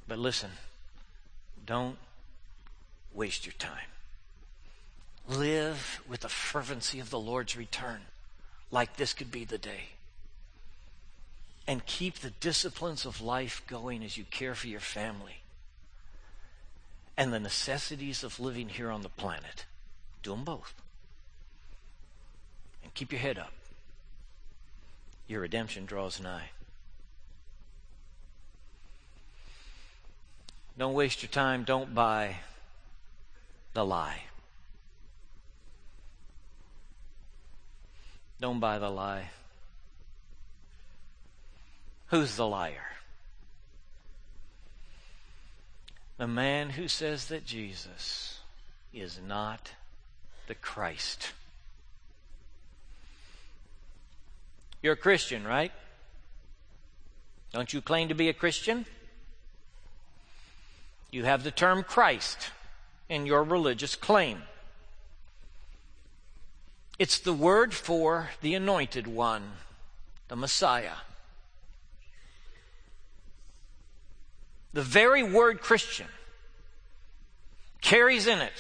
But 0.09 0.19
listen, 0.19 0.51
don't 1.65 1.97
waste 3.13 3.47
your 3.47 3.55
time. 3.59 3.89
Live 5.29 6.03
with 6.09 6.21
the 6.21 6.29
fervency 6.29 6.99
of 6.99 7.11
the 7.11 7.19
Lord's 7.19 7.57
return 7.57 8.01
like 8.71 8.97
this 8.97 9.15
could 9.15 9.31
be 9.31 9.45
the 9.45 9.59
day. 9.59 9.91
And 11.67 11.87
keep 11.87 12.19
the 12.19 12.31
disciplines 12.31 13.07
of 13.07 13.21
life 13.21 13.63
going 13.67 14.03
as 14.05 14.19
you 14.19 14.25
care 14.25 14.55
for 14.55 14.67
your 14.67 14.81
family 14.81 15.41
and 17.17 17.33
the 17.33 17.41
necessities 17.41 18.25
of 18.25 18.41
living 18.41 18.69
here 18.69 18.91
on 18.91 19.03
the 19.03 19.09
planet. 19.09 19.65
Do 20.23 20.31
them 20.31 20.45
both. 20.45 20.75
And 22.83 22.93
keep 22.95 23.13
your 23.13 23.21
head 23.21 23.39
up. 23.39 23.53
Your 25.27 25.41
redemption 25.41 25.87
draws 25.87 26.21
nigh. 26.21 26.51
Don't 30.77 30.95
waste 30.95 31.23
your 31.23 31.31
time. 31.31 31.65
Don't 31.65 31.95
buy 31.95 32.37
the 33.75 33.85
lie. 33.85 34.25
Don't 38.41 38.61
buy 38.61 38.79
the 38.79 38.91
lie. 38.91 39.31
Who's 42.09 42.37
the 42.37 42.47
liar? 42.47 42.93
The 46.19 46.29
man 46.29 46.71
who 46.71 46.89
says 46.89 47.27
that 47.27 47.45
Jesus 47.45 48.39
is 48.93 49.19
not 49.27 49.73
the 50.47 50.55
Christ. 50.55 51.33
You're 54.83 54.93
a 54.93 54.97
Christian, 54.97 55.47
right? 55.47 55.73
Don't 57.53 57.73
you 57.73 57.81
claim 57.81 58.09
to 58.09 58.15
be 58.15 58.29
a 58.29 58.35
Christian? 58.35 58.85
You 61.11 61.25
have 61.25 61.43
the 61.43 61.51
term 61.51 61.85
Christ 61.85 62.51
in 63.09 63.27
your 63.27 63.43
religious 63.43 63.97
claim. 63.97 64.43
It's 66.99 67.19
the 67.19 67.33
word 67.33 67.73
for 67.73 68.31
the 68.41 68.55
anointed 68.55 69.07
one, 69.07 69.53
the 70.29 70.37
Messiah. 70.37 70.97
The 74.75 74.83
very 74.83 75.23
word 75.23 75.61
Christian 75.61 76.09
carries 77.81 78.27
in 78.27 78.41
it 78.41 78.53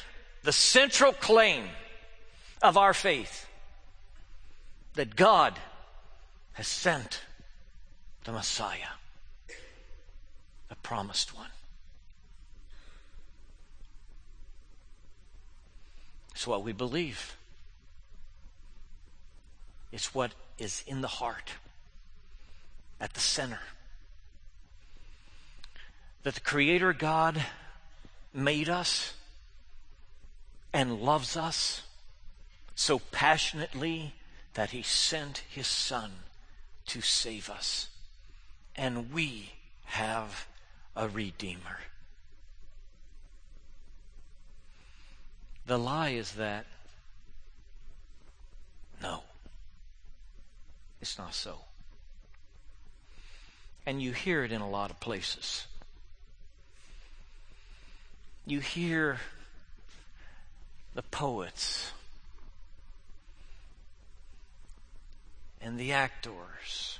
the 0.45 0.53
central 0.53 1.13
claim 1.13 1.65
of 2.63 2.77
our 2.77 2.95
faith 2.95 3.49
that 4.95 5.17
God 5.17 5.59
has 6.53 6.69
sent 6.69 7.21
the 8.23 8.31
Messiah, 8.31 8.95
the 10.69 10.77
promised 10.77 11.37
one. 11.37 11.51
It's 16.33 16.47
what 16.47 16.63
we 16.63 16.73
believe. 16.73 17.37
It's 19.91 20.15
what 20.15 20.33
is 20.59 20.85
in 20.87 21.01
the 21.01 21.09
heart, 21.09 21.51
at 23.01 23.15
the 23.15 23.21
center 23.21 23.61
that 26.25 26.35
the 26.35 26.41
Creator 26.41 26.95
God 26.95 27.41
made 28.33 28.69
us 28.69 29.13
and 30.73 31.01
loves 31.01 31.37
us 31.37 31.83
so 32.75 32.99
passionately 32.99 34.15
that 34.55 34.71
He 34.71 34.83
sent 34.83 35.45
His 35.51 35.67
Son 35.67 36.11
to 36.87 37.01
save 37.01 37.49
us. 37.49 37.89
And 38.75 39.13
we 39.13 39.53
have 39.85 40.47
a 40.97 41.09
Redeemer. 41.09 41.81
The 45.67 45.79
lie 45.79 46.11
is 46.11 46.33
that, 46.33 46.67
no, 49.03 49.23
it's 51.01 51.19
not 51.19 51.35
so. 51.35 51.59
And 53.87 54.01
you 54.01 54.13
hear 54.13 54.43
it 54.43 54.53
in 54.53 54.63
a 54.63 54.69
lot 54.69 54.91
of 54.91 54.99
places 55.01 55.67
you 58.47 58.61
hear 58.61 59.19
the 60.95 61.03
poets 61.03 61.93
and 65.61 65.79
the 65.79 65.93
actors 65.93 66.99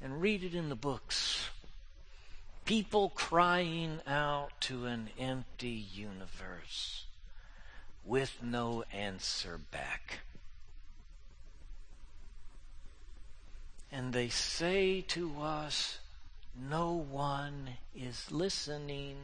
and 0.00 0.20
read 0.20 0.42
it 0.42 0.54
in 0.54 0.70
the 0.70 0.74
books. 0.74 1.50
People 2.64 3.10
crying 3.10 4.00
out 4.06 4.48
to 4.60 4.86
an 4.86 5.10
empty 5.18 5.84
universe 5.92 7.04
with 8.04 8.38
no 8.42 8.84
answer 8.92 9.58
back. 9.70 10.20
And 13.92 14.12
they 14.12 14.28
say 14.28 15.02
to 15.08 15.40
us, 15.40 15.98
No 16.56 16.92
one 16.92 17.70
is 17.94 18.30
listening. 18.30 19.16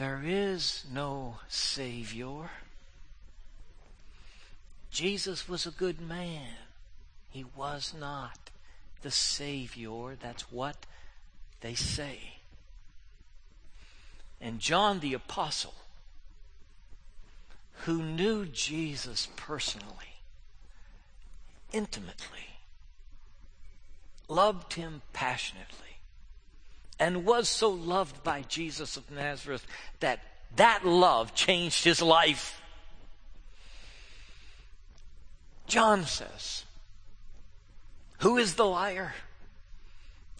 There 0.00 0.22
is 0.24 0.86
no 0.90 1.40
Savior. 1.48 2.48
Jesus 4.90 5.46
was 5.46 5.66
a 5.66 5.70
good 5.70 6.00
man. 6.00 6.54
He 7.28 7.44
was 7.54 7.92
not 8.00 8.48
the 9.02 9.10
Savior. 9.10 10.16
That's 10.18 10.50
what 10.50 10.86
they 11.60 11.74
say. 11.74 12.38
And 14.40 14.58
John 14.58 15.00
the 15.00 15.12
Apostle, 15.12 15.74
who 17.84 18.02
knew 18.02 18.46
Jesus 18.46 19.28
personally, 19.36 20.22
intimately, 21.74 22.56
loved 24.28 24.72
him 24.72 25.02
passionately, 25.12 25.89
and 27.00 27.24
was 27.24 27.48
so 27.48 27.70
loved 27.70 28.22
by 28.22 28.42
Jesus 28.42 28.98
of 28.98 29.10
Nazareth 29.10 29.66
that 29.98 30.20
that 30.56 30.84
love 30.84 31.34
changed 31.34 31.84
his 31.84 32.02
life. 32.02 32.60
John 35.66 36.04
says, 36.04 36.64
Who 38.18 38.36
is 38.36 38.54
the 38.54 38.66
liar? 38.66 39.14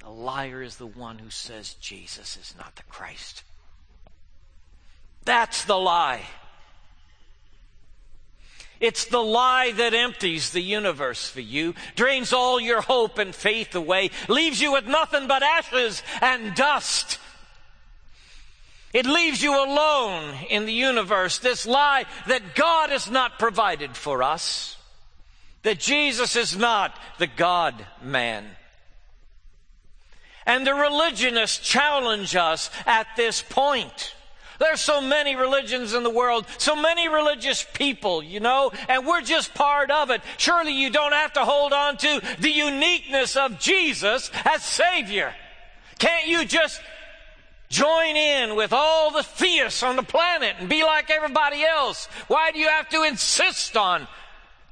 The 0.00 0.10
liar 0.10 0.62
is 0.62 0.76
the 0.76 0.86
one 0.86 1.18
who 1.18 1.30
says 1.30 1.74
Jesus 1.74 2.36
is 2.36 2.54
not 2.58 2.76
the 2.76 2.82
Christ. 2.84 3.42
That's 5.24 5.64
the 5.64 5.76
lie. 5.76 6.22
It's 8.80 9.04
the 9.04 9.22
lie 9.22 9.72
that 9.72 9.92
empties 9.92 10.50
the 10.50 10.62
universe 10.62 11.28
for 11.28 11.42
you, 11.42 11.74
drains 11.96 12.32
all 12.32 12.58
your 12.58 12.80
hope 12.80 13.18
and 13.18 13.34
faith 13.34 13.74
away, 13.74 14.10
leaves 14.26 14.60
you 14.60 14.72
with 14.72 14.86
nothing 14.86 15.26
but 15.26 15.42
ashes 15.42 16.02
and 16.22 16.54
dust. 16.54 17.18
It 18.92 19.06
leaves 19.06 19.42
you 19.42 19.52
alone 19.52 20.34
in 20.48 20.64
the 20.64 20.72
universe. 20.72 21.38
This 21.38 21.66
lie 21.66 22.06
that 22.26 22.54
God 22.54 22.90
has 22.90 23.08
not 23.10 23.38
provided 23.38 23.96
for 23.96 24.22
us, 24.22 24.78
that 25.62 25.78
Jesus 25.78 26.34
is 26.34 26.56
not 26.56 26.98
the 27.18 27.28
God 27.28 27.86
man. 28.02 28.44
And 30.46 30.66
the 30.66 30.74
religionists 30.74 31.58
challenge 31.58 32.34
us 32.34 32.70
at 32.86 33.06
this 33.16 33.42
point. 33.42 34.14
There's 34.60 34.80
so 34.82 35.00
many 35.00 35.36
religions 35.36 35.94
in 35.94 36.02
the 36.02 36.10
world, 36.10 36.44
so 36.58 36.76
many 36.76 37.08
religious 37.08 37.66
people, 37.72 38.22
you 38.22 38.40
know, 38.40 38.70
and 38.90 39.06
we're 39.06 39.22
just 39.22 39.54
part 39.54 39.90
of 39.90 40.10
it. 40.10 40.20
Surely 40.36 40.72
you 40.72 40.90
don't 40.90 41.14
have 41.14 41.32
to 41.32 41.46
hold 41.46 41.72
on 41.72 41.96
to 41.96 42.20
the 42.38 42.50
uniqueness 42.50 43.36
of 43.36 43.58
Jesus 43.58 44.30
as 44.44 44.62
Savior. 44.62 45.34
Can't 45.98 46.26
you 46.26 46.44
just 46.44 46.78
join 47.70 48.16
in 48.16 48.54
with 48.54 48.74
all 48.74 49.10
the 49.12 49.22
theists 49.22 49.82
on 49.82 49.96
the 49.96 50.02
planet 50.02 50.56
and 50.58 50.68
be 50.68 50.84
like 50.84 51.10
everybody 51.10 51.64
else? 51.64 52.06
Why 52.28 52.52
do 52.52 52.58
you 52.58 52.68
have 52.68 52.90
to 52.90 53.02
insist 53.02 53.78
on 53.78 54.06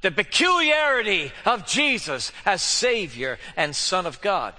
the 0.01 0.11
peculiarity 0.11 1.31
of 1.47 1.65
Jesus 1.65 2.31
as 2.45 2.61
Savior 2.61 3.39
and 3.57 3.75
Son 3.75 4.05
of 4.05 4.21
God? 4.21 4.53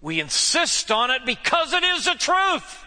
We 0.00 0.20
insist 0.20 0.90
on 0.90 1.10
it 1.10 1.26
because 1.26 1.72
it 1.72 1.84
is 1.84 2.04
the 2.04 2.14
truth. 2.14 2.84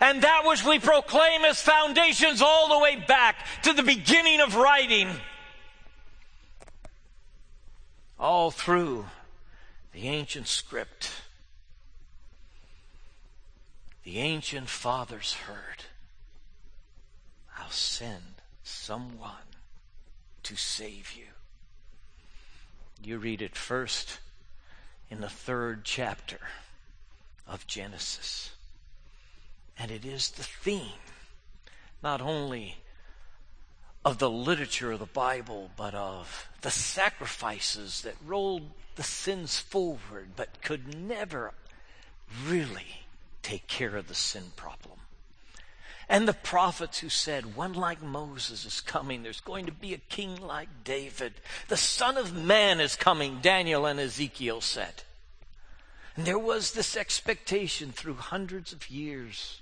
And 0.00 0.22
that 0.22 0.42
which 0.46 0.64
we 0.64 0.78
proclaim 0.78 1.44
as 1.44 1.60
foundations 1.60 2.40
all 2.40 2.68
the 2.68 2.78
way 2.78 2.96
back 2.96 3.36
to 3.64 3.72
the 3.72 3.82
beginning 3.82 4.40
of 4.40 4.56
writing. 4.56 5.08
all 8.20 8.50
through 8.50 9.06
the 9.92 10.06
ancient 10.06 10.46
script. 10.46 11.10
The 14.04 14.18
ancient 14.18 14.68
fathers 14.68 15.32
heard, 15.32 15.84
I'll 17.58 17.70
send 17.70 18.22
someone 18.62 19.30
to 20.42 20.56
save 20.56 21.14
you. 21.16 21.24
You 23.02 23.18
read 23.18 23.40
it 23.40 23.56
first 23.56 24.20
in 25.10 25.20
the 25.20 25.28
third 25.28 25.84
chapter 25.84 26.38
of 27.46 27.66
Genesis. 27.66 28.50
And 29.76 29.90
it 29.90 30.04
is 30.04 30.30
the 30.30 30.42
theme, 30.42 31.00
not 32.02 32.20
only 32.20 32.76
of 34.04 34.18
the 34.18 34.30
literature 34.30 34.92
of 34.92 35.00
the 35.00 35.06
Bible, 35.06 35.70
but 35.76 35.94
of 35.94 36.48
the 36.62 36.70
sacrifices 36.70 38.02
that 38.02 38.14
rolled 38.24 38.70
the 38.96 39.02
sins 39.02 39.58
forward, 39.58 40.30
but 40.36 40.62
could 40.62 40.94
never 40.94 41.52
really 42.46 43.04
take 43.42 43.66
care 43.66 43.96
of 43.96 44.08
the 44.08 44.14
sin 44.14 44.52
problem. 44.56 44.98
And 46.10 46.26
the 46.26 46.32
prophets 46.32 46.98
who 46.98 47.08
said, 47.08 47.54
one 47.54 47.72
like 47.72 48.02
Moses 48.02 48.66
is 48.66 48.80
coming. 48.80 49.22
There's 49.22 49.40
going 49.40 49.66
to 49.66 49.72
be 49.72 49.94
a 49.94 49.98
king 49.98 50.40
like 50.40 50.82
David. 50.82 51.34
The 51.68 51.76
Son 51.76 52.16
of 52.16 52.34
Man 52.34 52.80
is 52.80 52.96
coming, 52.96 53.38
Daniel 53.40 53.86
and 53.86 54.00
Ezekiel 54.00 54.60
said. 54.60 55.04
And 56.16 56.26
there 56.26 56.36
was 56.36 56.72
this 56.72 56.96
expectation 56.96 57.92
through 57.92 58.14
hundreds 58.14 58.72
of 58.72 58.90
years. 58.90 59.60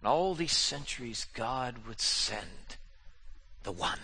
And 0.00 0.08
all 0.08 0.34
these 0.34 0.56
centuries, 0.56 1.26
God 1.34 1.86
would 1.86 2.00
send 2.00 2.78
the 3.62 3.72
one. 3.72 3.98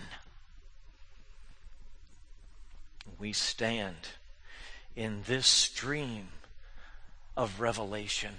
We 3.17 3.33
stand 3.33 4.09
in 4.95 5.23
this 5.25 5.47
stream 5.47 6.27
of 7.35 7.59
revelation 7.59 8.35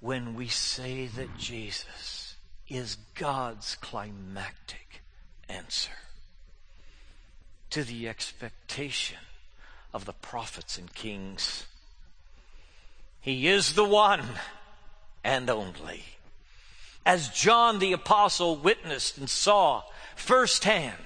when 0.00 0.34
we 0.34 0.48
say 0.48 1.06
that 1.06 1.36
Jesus 1.38 2.36
is 2.68 2.96
God's 3.14 3.76
climactic 3.76 5.02
answer 5.48 5.92
to 7.70 7.84
the 7.84 8.08
expectation 8.08 9.18
of 9.92 10.04
the 10.04 10.12
prophets 10.12 10.78
and 10.78 10.92
kings. 10.94 11.66
He 13.20 13.48
is 13.48 13.74
the 13.74 13.84
one 13.84 14.22
and 15.24 15.48
only. 15.50 16.04
As 17.04 17.28
John 17.28 17.78
the 17.78 17.92
apostle 17.92 18.56
witnessed 18.56 19.18
and 19.18 19.30
saw 19.30 19.82
firsthand, 20.14 20.96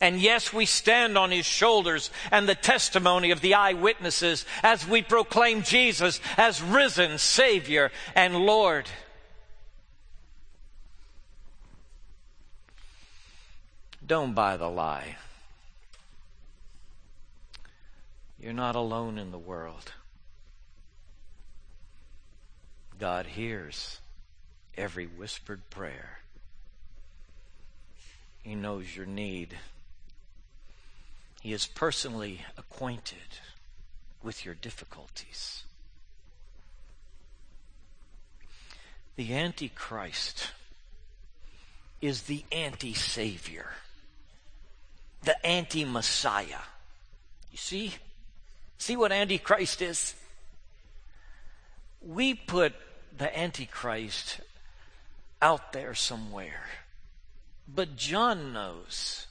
and 0.00 0.20
yes, 0.20 0.52
we 0.52 0.64
stand 0.64 1.18
on 1.18 1.32
his 1.32 1.44
shoulders 1.44 2.10
and 2.30 2.48
the 2.48 2.54
testimony 2.54 3.32
of 3.32 3.40
the 3.40 3.54
eyewitnesses 3.54 4.46
as 4.62 4.86
we 4.86 5.02
proclaim 5.02 5.62
Jesus 5.62 6.20
as 6.36 6.62
risen 6.62 7.18
Savior 7.18 7.90
and 8.14 8.36
Lord. 8.36 8.88
Don't 14.06 14.34
buy 14.34 14.56
the 14.56 14.70
lie. 14.70 15.16
You're 18.40 18.52
not 18.52 18.76
alone 18.76 19.18
in 19.18 19.32
the 19.32 19.38
world. 19.38 19.92
God 23.00 23.26
hears 23.26 23.98
every 24.76 25.06
whispered 25.06 25.60
prayer. 25.70 26.20
He 28.42 28.54
knows 28.54 28.96
your 28.96 29.06
need. 29.06 29.56
He 31.40 31.52
is 31.52 31.66
personally 31.66 32.40
acquainted 32.56 33.38
with 34.22 34.44
your 34.44 34.54
difficulties. 34.54 35.64
The 39.16 39.34
Antichrist 39.34 40.50
is 42.00 42.22
the 42.22 42.44
anti 42.52 42.94
Savior, 42.94 43.66
the 45.22 45.44
anti 45.46 45.84
Messiah. 45.84 46.62
You 47.50 47.58
see? 47.58 47.94
See 48.78 48.96
what 48.96 49.10
Antichrist 49.10 49.82
is? 49.82 50.14
We 52.00 52.34
put 52.34 52.74
the 53.16 53.36
Antichrist 53.36 54.40
out 55.42 55.72
there 55.72 55.94
somewhere. 55.94 56.64
But 57.66 57.96
John 57.96 58.52
knows 58.52 59.27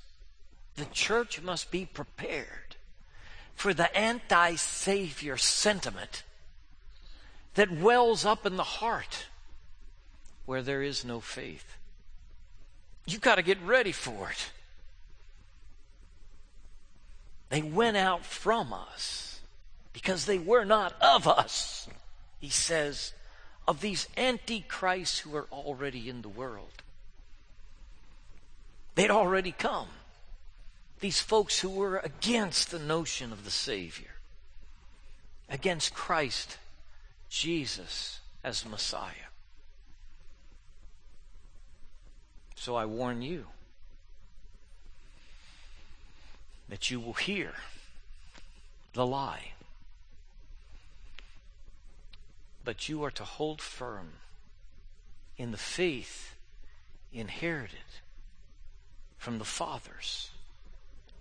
the 0.78 0.86
church 0.86 1.42
must 1.42 1.72
be 1.72 1.86
prepared 1.86 2.78
for 3.56 3.74
the 3.74 3.96
anti 3.98 4.56
Savior 4.56 5.36
sentiment 5.36 6.24
that 7.56 7.72
wells 7.72 8.24
up 8.24 8.46
in 8.46 8.56
the 8.56 8.64
heart 8.64 9.26
where 10.46 10.62
there 10.62 10.84
is 10.84 11.04
no 11.04 11.20
faith. 11.20 11.78
You've 13.08 13.22
got 13.22 13.36
to 13.36 13.42
get 13.42 13.62
ready 13.64 13.92
for 13.92 14.30
it. 14.30 14.52
They 17.50 17.64
went 17.64 17.98
out 17.98 18.24
from 18.24 18.72
us 18.72 19.40
because 19.94 20.26
they 20.26 20.38
were 20.38 20.66
not 20.66 20.94
of 21.02 21.28
us. 21.28 21.88
He 22.40 22.50
says, 22.50 23.14
of 23.68 23.82
these 23.82 24.08
antichrists 24.16 25.20
who 25.20 25.36
are 25.36 25.48
already 25.52 26.08
in 26.08 26.22
the 26.22 26.30
world. 26.30 26.84
They'd 28.94 29.10
already 29.10 29.52
come 29.52 29.88
these 31.00 31.20
folks 31.20 31.60
who 31.60 31.70
were 31.70 31.98
against 31.98 32.72
the 32.72 32.80
notion 32.80 33.32
of 33.32 33.46
the 33.46 33.52
Savior, 33.52 34.16
against 35.50 35.94
Christ, 35.94 36.58
Jesus, 37.30 38.20
as 38.44 38.66
Messiah. 38.66 39.30
So 42.56 42.76
I 42.76 42.86
warn 42.86 43.22
you 43.22 43.48
that 46.70 46.90
you 46.90 47.00
will 47.00 47.14
hear 47.14 47.54
the 48.94 49.06
lie. 49.06 49.52
But 52.66 52.90
you 52.90 53.04
are 53.04 53.12
to 53.12 53.24
hold 53.24 53.62
firm 53.62 54.14
in 55.38 55.52
the 55.52 55.58
faith 55.58 56.36
inherited 57.14 57.78
from 59.18 59.38
the 59.38 59.46
fathers 59.46 60.32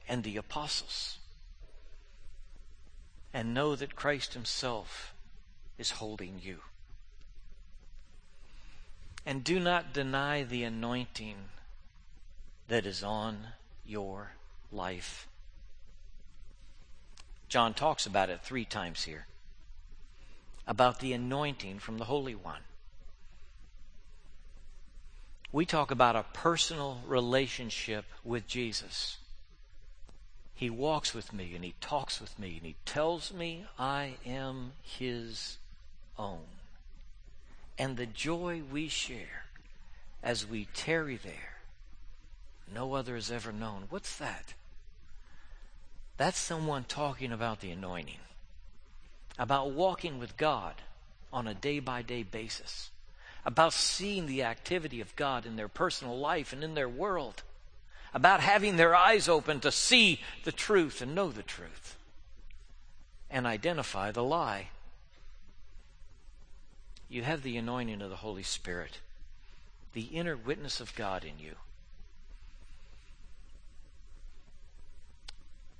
and 0.08 0.22
the 0.22 0.36
apostles. 0.36 1.18
And 3.32 3.52
know 3.52 3.76
that 3.76 3.96
Christ 3.96 4.34
Himself 4.34 5.14
is 5.78 5.92
holding 5.92 6.40
you. 6.42 6.58
And 9.26 9.42
do 9.42 9.58
not 9.58 9.92
deny 9.92 10.42
the 10.42 10.62
anointing 10.62 11.36
that 12.68 12.86
is 12.86 13.02
on 13.02 13.48
your 13.84 14.32
life. 14.72 15.28
John 17.48 17.74
talks 17.74 18.06
about 18.06 18.30
it 18.30 18.40
three 18.42 18.64
times 18.64 19.04
here 19.04 19.26
about 20.66 20.98
the 20.98 21.12
anointing 21.12 21.78
from 21.78 21.98
the 21.98 22.04
Holy 22.04 22.34
One. 22.34 22.62
We 25.52 25.64
talk 25.64 25.90
about 25.90 26.16
a 26.16 26.24
personal 26.32 27.00
relationship 27.06 28.04
with 28.24 28.46
Jesus. 28.48 29.18
He 30.56 30.70
walks 30.70 31.12
with 31.12 31.34
me 31.34 31.52
and 31.54 31.62
he 31.62 31.74
talks 31.82 32.18
with 32.18 32.38
me 32.38 32.56
and 32.56 32.64
he 32.64 32.76
tells 32.86 33.30
me 33.30 33.66
I 33.78 34.14
am 34.24 34.72
his 34.82 35.58
own. 36.18 36.46
And 37.78 37.98
the 37.98 38.06
joy 38.06 38.62
we 38.72 38.88
share 38.88 39.44
as 40.22 40.46
we 40.46 40.66
tarry 40.72 41.18
there, 41.18 41.58
no 42.74 42.94
other 42.94 43.16
has 43.16 43.30
ever 43.30 43.52
known. 43.52 43.84
What's 43.90 44.16
that? 44.16 44.54
That's 46.16 46.38
someone 46.38 46.84
talking 46.84 47.32
about 47.32 47.60
the 47.60 47.70
anointing, 47.70 48.20
about 49.38 49.72
walking 49.72 50.18
with 50.18 50.38
God 50.38 50.76
on 51.30 51.46
a 51.46 51.52
day 51.52 51.80
by 51.80 52.00
day 52.00 52.22
basis, 52.22 52.88
about 53.44 53.74
seeing 53.74 54.24
the 54.24 54.42
activity 54.44 55.02
of 55.02 55.14
God 55.16 55.44
in 55.44 55.56
their 55.56 55.68
personal 55.68 56.18
life 56.18 56.54
and 56.54 56.64
in 56.64 56.72
their 56.72 56.88
world 56.88 57.42
about 58.16 58.40
having 58.40 58.76
their 58.76 58.96
eyes 58.96 59.28
open 59.28 59.60
to 59.60 59.70
see 59.70 60.18
the 60.44 60.50
truth 60.50 61.02
and 61.02 61.14
know 61.14 61.30
the 61.30 61.42
truth 61.42 61.98
and 63.30 63.46
identify 63.46 64.10
the 64.10 64.24
lie. 64.24 64.68
You 67.10 67.24
have 67.24 67.42
the 67.42 67.58
anointing 67.58 68.00
of 68.00 68.08
the 68.08 68.16
Holy 68.16 68.42
Spirit, 68.42 69.00
the 69.92 70.04
inner 70.04 70.34
witness 70.34 70.80
of 70.80 70.94
God 70.94 71.24
in 71.24 71.38
you. 71.38 71.56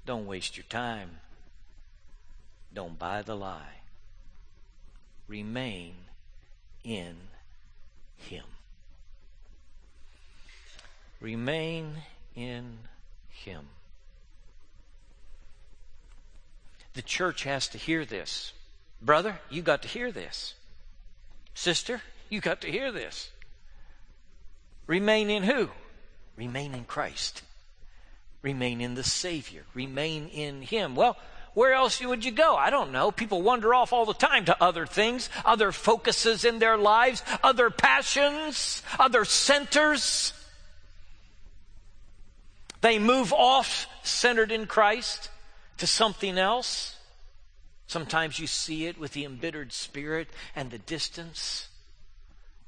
Don't 0.05 0.27
waste 0.27 0.59
your 0.59 0.67
time. 0.69 1.21
Don't 2.75 2.99
buy 2.99 3.23
the 3.23 3.35
lie. 3.35 3.81
Remain 5.27 5.95
in 6.85 7.17
Him. 8.19 8.45
Remain 11.19 12.03
in 12.37 12.79
Him. 13.29 13.67
The 16.95 17.03
church 17.03 17.43
has 17.45 17.69
to 17.69 17.79
hear 17.79 18.05
this. 18.05 18.53
Brother, 19.03 19.41
you 19.51 19.63
got 19.63 19.83
to 19.83 19.89
hear 19.89 20.13
this. 20.13 20.55
Sister, 21.55 22.03
you 22.29 22.41
got 22.41 22.61
to 22.61 22.71
hear 22.71 22.93
this. 22.93 23.31
Remain 24.87 25.31
in 25.31 25.43
who? 25.43 25.71
Remain 26.37 26.75
in 26.75 26.85
Christ. 26.85 27.43
Remain 28.43 28.81
in 28.81 28.95
the 28.95 29.03
Savior. 29.03 29.65
Remain 29.75 30.29
in 30.29 30.63
Him. 30.63 30.95
Well, 30.95 31.17
where 31.55 31.73
else 31.73 32.01
would 32.03 32.25
you 32.25 32.33
go? 32.33 32.55
I 32.55 32.69
don't 32.69 32.93
know. 32.93 33.11
People 33.11 33.41
wander 33.41 33.75
off 33.75 33.93
all 33.93 34.05
the 34.05 34.13
time 34.13 34.45
to 34.45 34.63
other 34.63 34.85
things, 34.85 35.31
other 35.45 35.73
focuses 35.73 36.45
in 36.45 36.59
their 36.59 36.77
lives, 36.77 37.23
other 37.43 37.71
passions, 37.71 38.83
other 38.99 39.25
centers. 39.25 40.35
They 42.81 42.99
move 42.99 43.33
off 43.33 43.87
centered 44.03 44.53
in 44.53 44.67
Christ 44.67 45.31
to 45.79 45.87
something 45.87 46.39
else. 46.39 46.97
Sometimes 47.87 48.39
you 48.39 48.47
see 48.47 48.87
it 48.87 48.99
with 48.99 49.13
the 49.13 49.25
embittered 49.25 49.73
spirit 49.73 50.29
and 50.55 50.71
the 50.71 50.79
distance 50.79 51.69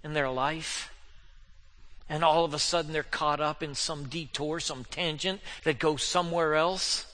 in 0.03 0.13
their 0.13 0.31
life. 0.31 0.93
And 2.09 2.25
all 2.25 2.45
of 2.45 2.55
a 2.55 2.59
sudden 2.59 2.93
they're 2.93 3.03
caught 3.03 3.41
up 3.41 3.63
in 3.63 3.75
some 3.75 4.05
detour, 4.05 4.61
some 4.61 4.85
tangent 4.85 5.41
that 5.65 5.79
goes 5.79 6.03
somewhere 6.03 6.55
else. 6.55 7.07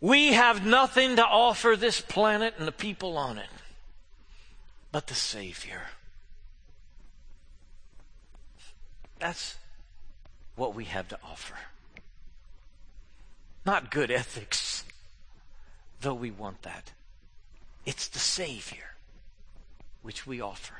We 0.00 0.32
have 0.32 0.64
nothing 0.64 1.16
to 1.16 1.24
offer 1.24 1.76
this 1.76 2.00
planet 2.00 2.54
and 2.58 2.66
the 2.66 2.72
people 2.72 3.16
on 3.16 3.38
it 3.38 3.48
but 4.92 5.06
the 5.06 5.14
Savior. 5.14 5.80
That's 9.18 9.56
what 10.56 10.74
we 10.74 10.84
have 10.84 11.08
to 11.08 11.18
offer. 11.24 11.54
Not 13.64 13.90
good 13.90 14.10
ethics, 14.10 14.84
though 16.00 16.14
we 16.14 16.30
want 16.30 16.62
that. 16.62 16.92
It's 17.86 18.08
the 18.08 18.18
Savior 18.18 18.94
which 20.02 20.26
we 20.26 20.40
offer. 20.40 20.74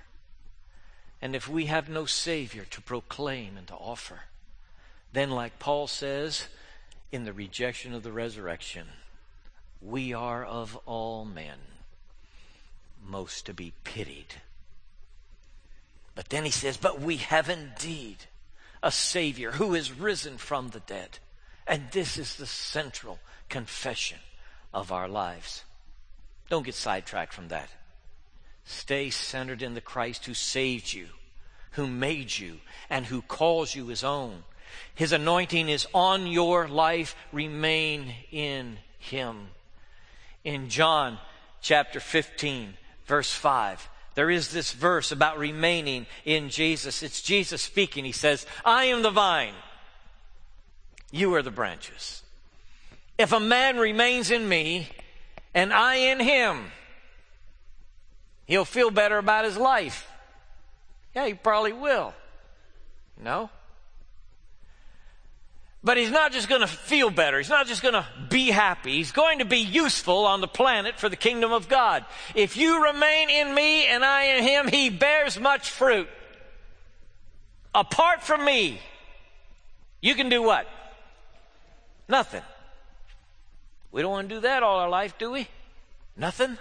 And 1.20 1.36
if 1.36 1.48
we 1.48 1.66
have 1.66 1.88
no 1.88 2.06
Savior 2.06 2.64
to 2.70 2.80
proclaim 2.80 3.56
and 3.56 3.66
to 3.68 3.74
offer, 3.74 4.22
then, 5.12 5.30
like 5.30 5.58
Paul 5.58 5.86
says 5.86 6.48
in 7.12 7.24
the 7.24 7.32
rejection 7.32 7.94
of 7.94 8.02
the 8.02 8.12
resurrection, 8.12 8.88
we 9.80 10.12
are 10.12 10.44
of 10.44 10.76
all 10.86 11.24
men 11.24 11.58
most 13.04 13.46
to 13.46 13.54
be 13.54 13.72
pitied. 13.84 14.34
But 16.14 16.28
then 16.28 16.44
he 16.44 16.50
says, 16.50 16.76
But 16.76 17.00
we 17.00 17.16
have 17.18 17.48
indeed 17.48 18.16
a 18.82 18.90
Savior 18.90 19.52
who 19.52 19.74
is 19.74 19.92
risen 19.92 20.38
from 20.38 20.68
the 20.68 20.80
dead. 20.80 21.18
And 21.66 21.84
this 21.92 22.18
is 22.18 22.36
the 22.36 22.46
central 22.46 23.18
confession 23.48 24.18
of 24.74 24.90
our 24.90 25.08
lives. 25.08 25.64
Don't 26.50 26.66
get 26.66 26.74
sidetracked 26.74 27.32
from 27.32 27.48
that. 27.48 27.68
Stay 28.64 29.10
centered 29.10 29.62
in 29.62 29.74
the 29.74 29.80
Christ 29.80 30.26
who 30.26 30.34
saved 30.34 30.92
you, 30.92 31.06
who 31.72 31.86
made 31.86 32.36
you, 32.36 32.58
and 32.90 33.06
who 33.06 33.22
calls 33.22 33.74
you 33.74 33.86
his 33.86 34.04
own. 34.04 34.44
His 34.94 35.12
anointing 35.12 35.68
is 35.68 35.86
on 35.94 36.26
your 36.26 36.68
life. 36.68 37.14
Remain 37.32 38.14
in 38.30 38.78
him. 38.98 39.48
In 40.44 40.68
John 40.68 41.18
chapter 41.60 42.00
15, 42.00 42.74
verse 43.06 43.32
5, 43.32 43.88
there 44.14 44.30
is 44.30 44.50
this 44.50 44.72
verse 44.72 45.12
about 45.12 45.38
remaining 45.38 46.06
in 46.24 46.48
Jesus. 46.48 47.02
It's 47.02 47.22
Jesus 47.22 47.62
speaking. 47.62 48.04
He 48.04 48.12
says, 48.12 48.46
I 48.64 48.84
am 48.86 49.02
the 49.02 49.10
vine. 49.10 49.54
You 51.10 51.34
are 51.34 51.42
the 51.42 51.50
branches. 51.50 52.22
If 53.18 53.32
a 53.32 53.40
man 53.40 53.76
remains 53.78 54.30
in 54.30 54.48
me 54.48 54.88
and 55.54 55.72
I 55.72 55.96
in 55.96 56.20
him, 56.20 56.72
he'll 58.46 58.64
feel 58.64 58.90
better 58.90 59.18
about 59.18 59.44
his 59.44 59.56
life. 59.56 60.08
Yeah, 61.14 61.26
he 61.26 61.34
probably 61.34 61.72
will. 61.72 62.14
No? 63.22 63.50
But 65.84 65.96
he's 65.96 66.10
not 66.10 66.32
just 66.32 66.48
going 66.48 66.60
to 66.60 66.68
feel 66.68 67.10
better. 67.10 67.38
He's 67.38 67.48
not 67.48 67.66
just 67.66 67.82
going 67.82 67.94
to 67.94 68.06
be 68.28 68.50
happy. 68.50 68.92
He's 68.92 69.10
going 69.10 69.40
to 69.40 69.44
be 69.44 69.58
useful 69.58 70.26
on 70.26 70.40
the 70.40 70.46
planet 70.46 70.98
for 70.98 71.08
the 71.08 71.16
kingdom 71.16 71.50
of 71.52 71.68
God. 71.68 72.04
If 72.36 72.56
you 72.56 72.84
remain 72.84 73.30
in 73.30 73.52
me 73.52 73.86
and 73.86 74.04
I 74.04 74.36
in 74.36 74.44
him, 74.44 74.68
he 74.68 74.90
bears 74.90 75.40
much 75.40 75.70
fruit. 75.70 76.08
Apart 77.74 78.22
from 78.22 78.44
me, 78.44 78.80
you 80.00 80.14
can 80.14 80.28
do 80.28 80.40
what? 80.42 80.68
Nothing. 82.08 82.42
We 83.90 84.02
don't 84.02 84.12
want 84.12 84.28
to 84.28 84.34
do 84.36 84.40
that 84.42 84.62
all 84.62 84.78
our 84.78 84.88
life, 84.88 85.18
do 85.18 85.32
we? 85.32 85.48
Nothing. 86.16 86.58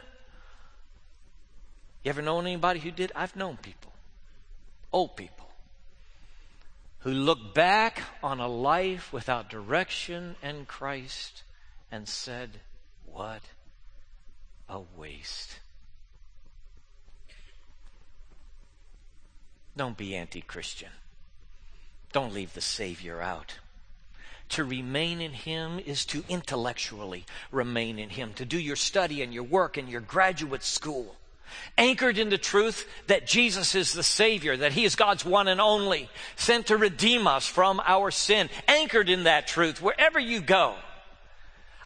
You 2.03 2.09
ever 2.09 2.23
known 2.23 2.47
anybody 2.47 2.79
who 2.79 2.89
did? 2.89 3.11
I've 3.15 3.35
known 3.35 3.57
people, 3.57 3.91
old 4.91 5.15
people 5.15 5.40
who 7.01 7.11
looked 7.11 7.53
back 7.53 8.03
on 8.21 8.39
a 8.39 8.47
life 8.47 9.11
without 9.11 9.49
direction 9.49 10.35
in 10.43 10.65
Christ 10.65 11.43
and 11.91 12.07
said, 12.07 12.59
What 13.05 13.41
a 14.69 14.81
waste. 14.95 15.59
Don't 19.75 19.97
be 19.97 20.15
anti 20.15 20.41
Christian. 20.41 20.89
Don't 22.13 22.33
leave 22.33 22.53
the 22.53 22.61
Savior 22.61 23.21
out. 23.21 23.57
To 24.49 24.63
remain 24.65 25.21
in 25.21 25.31
Him 25.31 25.79
is 25.79 26.05
to 26.07 26.23
intellectually 26.27 27.25
remain 27.51 27.97
in 27.97 28.09
Him, 28.09 28.33
to 28.33 28.45
do 28.45 28.59
your 28.59 28.75
study 28.75 29.23
and 29.23 29.33
your 29.33 29.43
work 29.43 29.77
and 29.77 29.89
your 29.89 30.01
graduate 30.01 30.63
school 30.63 31.15
anchored 31.77 32.17
in 32.17 32.29
the 32.29 32.37
truth 32.37 32.87
that 33.07 33.27
Jesus 33.27 33.75
is 33.75 33.93
the 33.93 34.03
Savior, 34.03 34.57
that 34.57 34.73
He 34.73 34.85
is 34.85 34.95
God's 34.95 35.25
one 35.25 35.47
and 35.47 35.61
only, 35.61 36.09
sent 36.35 36.67
to 36.67 36.77
redeem 36.77 37.27
us 37.27 37.47
from 37.47 37.81
our 37.85 38.11
sin, 38.11 38.49
anchored 38.67 39.09
in 39.09 39.23
that 39.23 39.47
truth 39.47 39.81
wherever 39.81 40.19
you 40.19 40.41
go. 40.41 40.75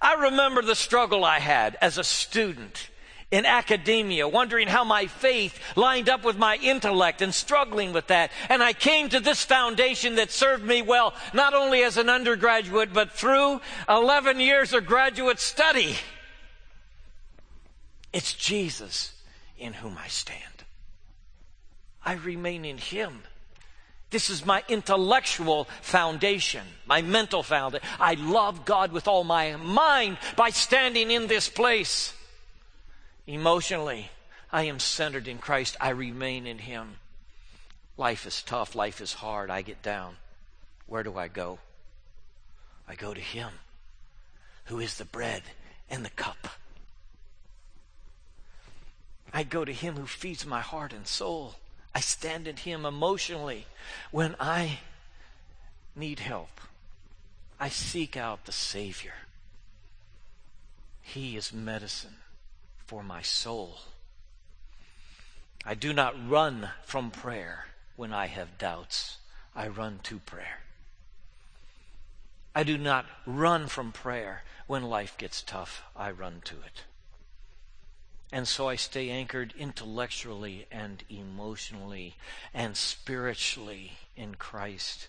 I 0.02 0.14
remember 0.14 0.62
the 0.62 0.76
struggle 0.76 1.24
I 1.24 1.40
had 1.40 1.78
as 1.82 1.98
a 1.98 2.04
student 2.04 2.90
in 3.32 3.46
academia, 3.46 4.28
wondering 4.28 4.68
how 4.68 4.84
my 4.84 5.08
faith 5.08 5.60
lined 5.76 6.10
up 6.10 6.24
with 6.24 6.38
my 6.38 6.58
intellect 6.58 7.22
and 7.22 7.34
struggling 7.34 7.92
with 7.92 8.08
that. 8.08 8.32
And 8.50 8.62
I 8.62 8.74
came 8.74 9.10
to 9.10 9.20
this 9.20 9.44
foundation 9.44 10.16
that 10.16 10.32
served 10.32 10.64
me 10.64 10.82
well, 10.82 11.14
not 11.34 11.54
only 11.54 11.84
as 11.84 11.98
an 11.98 12.10
undergraduate, 12.10 12.94
but 12.94 13.12
through 13.12 13.62
11 13.90 14.40
years 14.40 14.74
of 14.74 14.86
graduate 14.86 15.40
study. 15.40 15.96
It's 18.14 18.34
Jesus 18.34 19.15
in 19.58 19.74
whom 19.74 19.98
I 19.98 20.08
stand. 20.08 20.64
I 22.04 22.14
remain 22.14 22.66
in 22.66 22.78
Him. 22.78 23.24
This 24.12 24.30
is 24.30 24.46
my 24.46 24.64
intellectual 24.70 25.68
foundation, 25.82 26.62
my 26.86 27.02
mental 27.02 27.44
foundation. 27.44 27.88
I 28.00 28.14
love 28.14 28.64
God 28.64 28.92
with 28.92 29.08
all 29.08 29.24
my 29.24 29.56
mind 29.56 30.18
by 30.36 30.52
standing 30.52 31.12
in 31.12 31.28
this 31.28 31.50
place. 31.50 32.14
Emotionally, 33.28 34.10
I 34.52 34.64
am 34.64 34.80
centered 34.80 35.28
in 35.28 35.40
Christ. 35.40 35.76
I 35.82 35.90
remain 35.90 36.46
in 36.46 36.60
Him. 36.60 36.98
Life 37.98 38.26
is 38.26 38.44
tough. 38.44 38.76
Life 38.76 39.02
is 39.02 39.14
hard. 39.14 39.50
I 39.50 39.62
get 39.64 39.82
down. 39.82 40.18
Where 40.86 41.04
do 41.04 41.18
I 41.18 41.28
go? 41.28 41.60
I 42.88 42.96
go 42.96 43.14
to 43.14 43.22
Him 43.22 43.50
who 44.66 44.80
is 44.80 44.98
the 44.98 45.06
bread 45.06 45.44
and 45.90 46.04
the 46.04 46.10
cup. 46.12 46.48
I 49.36 49.44
go 49.44 49.66
to 49.66 49.74
Him 49.74 49.98
who 49.98 50.06
feeds 50.08 50.46
my 50.46 50.62
heart 50.62 50.94
and 50.94 51.06
soul. 51.06 51.56
I 51.94 52.00
stand 52.00 52.48
in 52.48 52.56
Him 52.56 52.86
emotionally 52.86 53.66
when 54.10 54.34
I 54.40 54.80
need 55.94 56.20
help. 56.20 56.62
I 57.60 57.68
seek 57.68 58.16
out 58.16 58.46
the 58.46 58.54
Savior. 58.54 59.12
He 61.02 61.36
is 61.36 61.52
medicine 61.52 62.16
for 62.86 63.04
my 63.04 63.22
soul. 63.22 63.80
I 65.66 65.74
do 65.74 65.92
not 65.92 66.16
run 66.30 66.70
from 66.86 67.12
prayer 67.12 67.66
when 67.98 68.14
I 68.14 68.28
have 68.28 68.58
doubts. 68.58 69.18
I 69.54 69.68
run 69.68 70.00
to 70.04 70.20
prayer. 70.20 70.62
I 72.56 72.64
do 72.64 72.78
not 72.78 73.06
run 73.26 73.68
from 73.68 73.92
prayer 73.92 74.44
when 74.66 74.84
life 74.84 75.18
gets 75.18 75.42
tough. 75.42 75.84
I 75.94 76.12
run 76.12 76.42
to 76.46 76.56
it. 76.56 76.84
And 78.32 78.48
so 78.48 78.68
I 78.68 78.76
stay 78.76 79.10
anchored 79.10 79.54
intellectually 79.58 80.66
and 80.72 81.04
emotionally 81.10 82.16
and 82.54 82.76
spiritually 82.76 83.94
in 84.16 84.36
Christ 84.36 85.08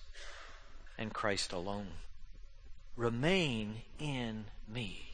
and 0.99 1.13
Christ 1.13 1.53
alone. 1.53 1.89
Remain 2.97 3.83
in 3.99 4.47
me. 4.69 5.07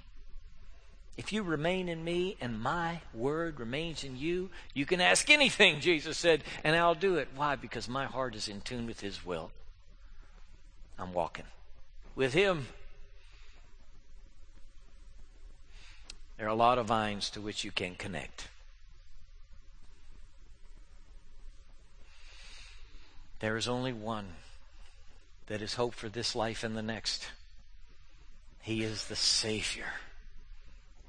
If 1.17 1.33
you 1.33 1.43
remain 1.43 1.89
in 1.89 2.03
me 2.03 2.37
and 2.41 2.61
my 2.61 3.01
word 3.13 3.61
remains 3.61 4.03
in 4.03 4.17
you, 4.17 4.51
you 4.73 4.87
can 4.87 5.01
ask 5.01 5.29
anything, 5.29 5.81
Jesus 5.81 6.17
said, 6.17 6.43
and 6.65 6.75
I'll 6.75 6.95
do 6.95 7.17
it. 7.17 7.29
Why? 7.35 7.57
Because 7.57 7.89
my 7.89 8.07
heart 8.07 8.35
is 8.35 8.49
in 8.49 8.61
tune 8.63 8.87
with 8.87 9.01
His 9.01 9.25
will. 9.25 9.51
I'm 10.99 11.13
walking 11.13 11.45
with 12.15 12.33
Him. 12.33 12.67
There 16.43 16.49
are 16.49 16.55
a 16.55 16.57
lot 16.57 16.79
of 16.79 16.87
vines 16.87 17.31
to 17.31 17.41
which 17.41 17.63
you 17.63 17.71
can 17.71 17.95
connect. 17.95 18.49
There 23.39 23.57
is 23.57 23.69
only 23.69 23.93
one 23.93 24.27
that 25.47 25.63
is 25.63 25.75
hope 25.75 25.95
for 25.95 26.09
this 26.09 26.35
life 26.35 26.65
and 26.65 26.77
the 26.77 26.83
next. 26.83 27.29
He 28.61 28.83
is 28.83 29.05
the 29.05 29.15
Savior, 29.15 29.87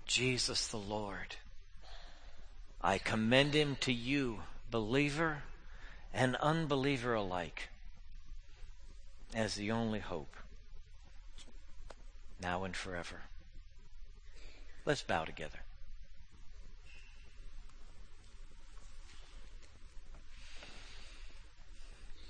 Jesus 0.05 0.67
the 0.67 0.77
Lord. 0.77 1.37
I 2.79 2.99
commend 2.99 3.55
him 3.55 3.75
to 3.79 3.91
you, 3.91 4.41
believer 4.69 5.41
and 6.13 6.35
unbeliever 6.35 7.15
alike, 7.15 7.69
as 9.33 9.55
the 9.55 9.71
only 9.71 9.99
hope, 10.01 10.35
now 12.39 12.65
and 12.65 12.75
forever. 12.75 13.21
Let's 14.85 15.01
bow 15.01 15.23
together. 15.23 15.59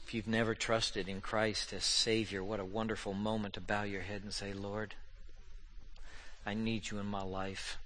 If 0.06 0.14
you've 0.14 0.28
never 0.28 0.54
trusted 0.54 1.08
in 1.08 1.22
Christ 1.22 1.74
as 1.74 1.84
Savior, 1.84 2.44
what 2.44 2.60
a 2.60 2.66
wonderful 2.66 3.16
moment 3.16 3.56
to 3.56 3.62
bow 3.62 3.82
your 3.82 4.02
head 4.02 4.22
and 4.22 4.32
say, 4.32 4.54
Lord, 4.54 4.94
I 6.46 6.54
need 6.54 6.92
you 6.92 7.00
in 7.00 7.08
my 7.08 7.24
life. 7.24 7.78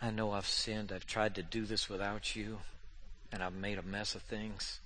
I 0.00 0.10
know 0.10 0.32
I've 0.32 0.46
sinned. 0.46 0.92
I've 0.92 1.06
tried 1.06 1.34
to 1.34 1.42
do 1.42 1.66
this 1.66 1.90
without 1.90 2.34
you, 2.34 2.60
and 3.30 3.42
I've 3.42 3.54
made 3.54 3.76
a 3.76 3.82
mess 3.82 4.14
of 4.14 4.22
things. 4.22 4.80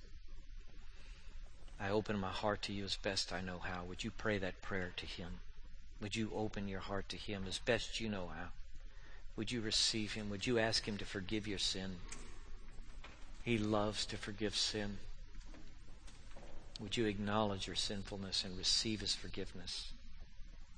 I 1.79 1.89
open 1.89 2.19
my 2.19 2.31
heart 2.31 2.61
to 2.63 2.73
you 2.73 2.83
as 2.83 2.97
best 2.97 3.31
I 3.31 3.39
know 3.39 3.59
how. 3.59 3.85
Would 3.85 4.03
you 4.03 4.11
pray 4.11 4.37
that 4.39 4.61
prayer 4.61 4.91
to 4.97 5.05
Him? 5.05 5.39
Would 6.01 6.15
you 6.15 6.31
open 6.35 6.67
your 6.67 6.79
heart 6.79 7.09
to 7.09 7.17
Him 7.17 7.45
as 7.47 7.59
best 7.59 7.99
you 7.99 8.09
know 8.09 8.27
how? 8.27 8.49
Would 9.35 9.51
you 9.51 9.61
receive 9.61 10.13
Him? 10.13 10.29
Would 10.29 10.47
you 10.47 10.59
ask 10.59 10.87
Him 10.87 10.97
to 10.97 11.05
forgive 11.05 11.47
your 11.47 11.57
sin? 11.57 11.97
He 13.43 13.57
loves 13.57 14.05
to 14.07 14.17
forgive 14.17 14.55
sin. 14.55 14.97
Would 16.79 16.95
you 16.95 17.05
acknowledge 17.05 17.67
your 17.67 17.75
sinfulness 17.75 18.43
and 18.43 18.57
receive 18.57 19.01
His 19.01 19.15
forgiveness? 19.15 19.91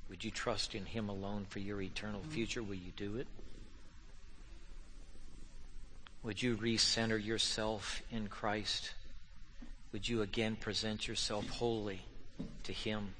Would 0.10 0.23
you 0.23 0.31
trust 0.31 0.73
in 0.75 0.86
Him 0.86 1.10
alone 1.10 1.45
for 1.49 1.60
your 1.60 1.81
eternal 1.81 2.21
future? 2.29 2.63
Will 2.63 2.75
you 2.75 2.91
do 2.95 3.17
it? 3.17 3.27
Would 6.23 6.41
you 6.41 6.55
recenter 6.55 7.23
yourself 7.23 8.01
in 8.12 8.27
Christ? 8.27 8.91
Would 9.91 10.07
you 10.07 10.21
again 10.21 10.55
present 10.55 11.07
yourself 11.07 11.47
wholly 11.49 12.01
to 12.63 12.73
Him, 12.73 13.13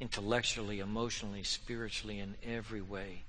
intellectually, 0.00 0.80
emotionally, 0.80 1.42
spiritually, 1.42 2.18
in 2.18 2.34
every 2.44 2.82
way, 2.82 3.22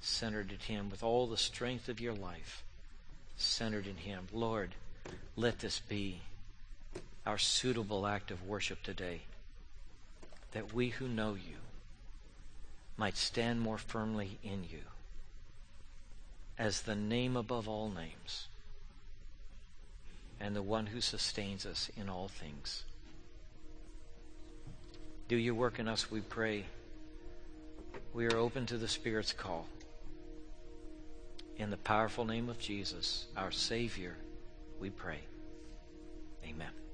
centered 0.00 0.50
in 0.52 0.58
Him, 0.58 0.90
with 0.90 1.02
all 1.02 1.26
the 1.26 1.36
strength 1.36 1.88
of 1.88 2.00
your 2.00 2.14
life, 2.14 2.62
centered 3.36 3.86
in 3.86 3.96
Him? 3.96 4.26
Lord, 4.32 4.74
let 5.36 5.60
this 5.60 5.80
be 5.80 6.20
our 7.24 7.38
suitable 7.38 8.06
act 8.06 8.30
of 8.30 8.46
worship 8.46 8.82
today, 8.82 9.22
that 10.52 10.72
we 10.72 10.90
who 10.90 11.08
know 11.08 11.34
you 11.34 11.56
might 12.96 13.16
stand 13.16 13.60
more 13.60 13.78
firmly 13.78 14.38
in 14.42 14.64
you 14.64 14.82
as 16.58 16.82
the 16.82 16.94
name 16.94 17.36
above 17.36 17.68
all 17.68 17.90
names 17.90 18.48
and 20.40 20.54
the 20.54 20.62
one 20.62 20.86
who 20.86 21.00
sustains 21.00 21.66
us 21.66 21.90
in 21.96 22.08
all 22.08 22.28
things. 22.28 22.84
Do 25.28 25.36
your 25.36 25.54
work 25.54 25.78
in 25.78 25.88
us, 25.88 26.10
we 26.10 26.20
pray. 26.20 26.64
We 28.12 28.26
are 28.26 28.36
open 28.36 28.66
to 28.66 28.78
the 28.78 28.86
Spirit's 28.86 29.32
call. 29.32 29.66
In 31.56 31.70
the 31.70 31.76
powerful 31.76 32.24
name 32.24 32.48
of 32.48 32.58
Jesus, 32.58 33.26
our 33.36 33.50
Savior, 33.50 34.16
we 34.78 34.90
pray. 34.90 35.18
Amen. 36.44 36.85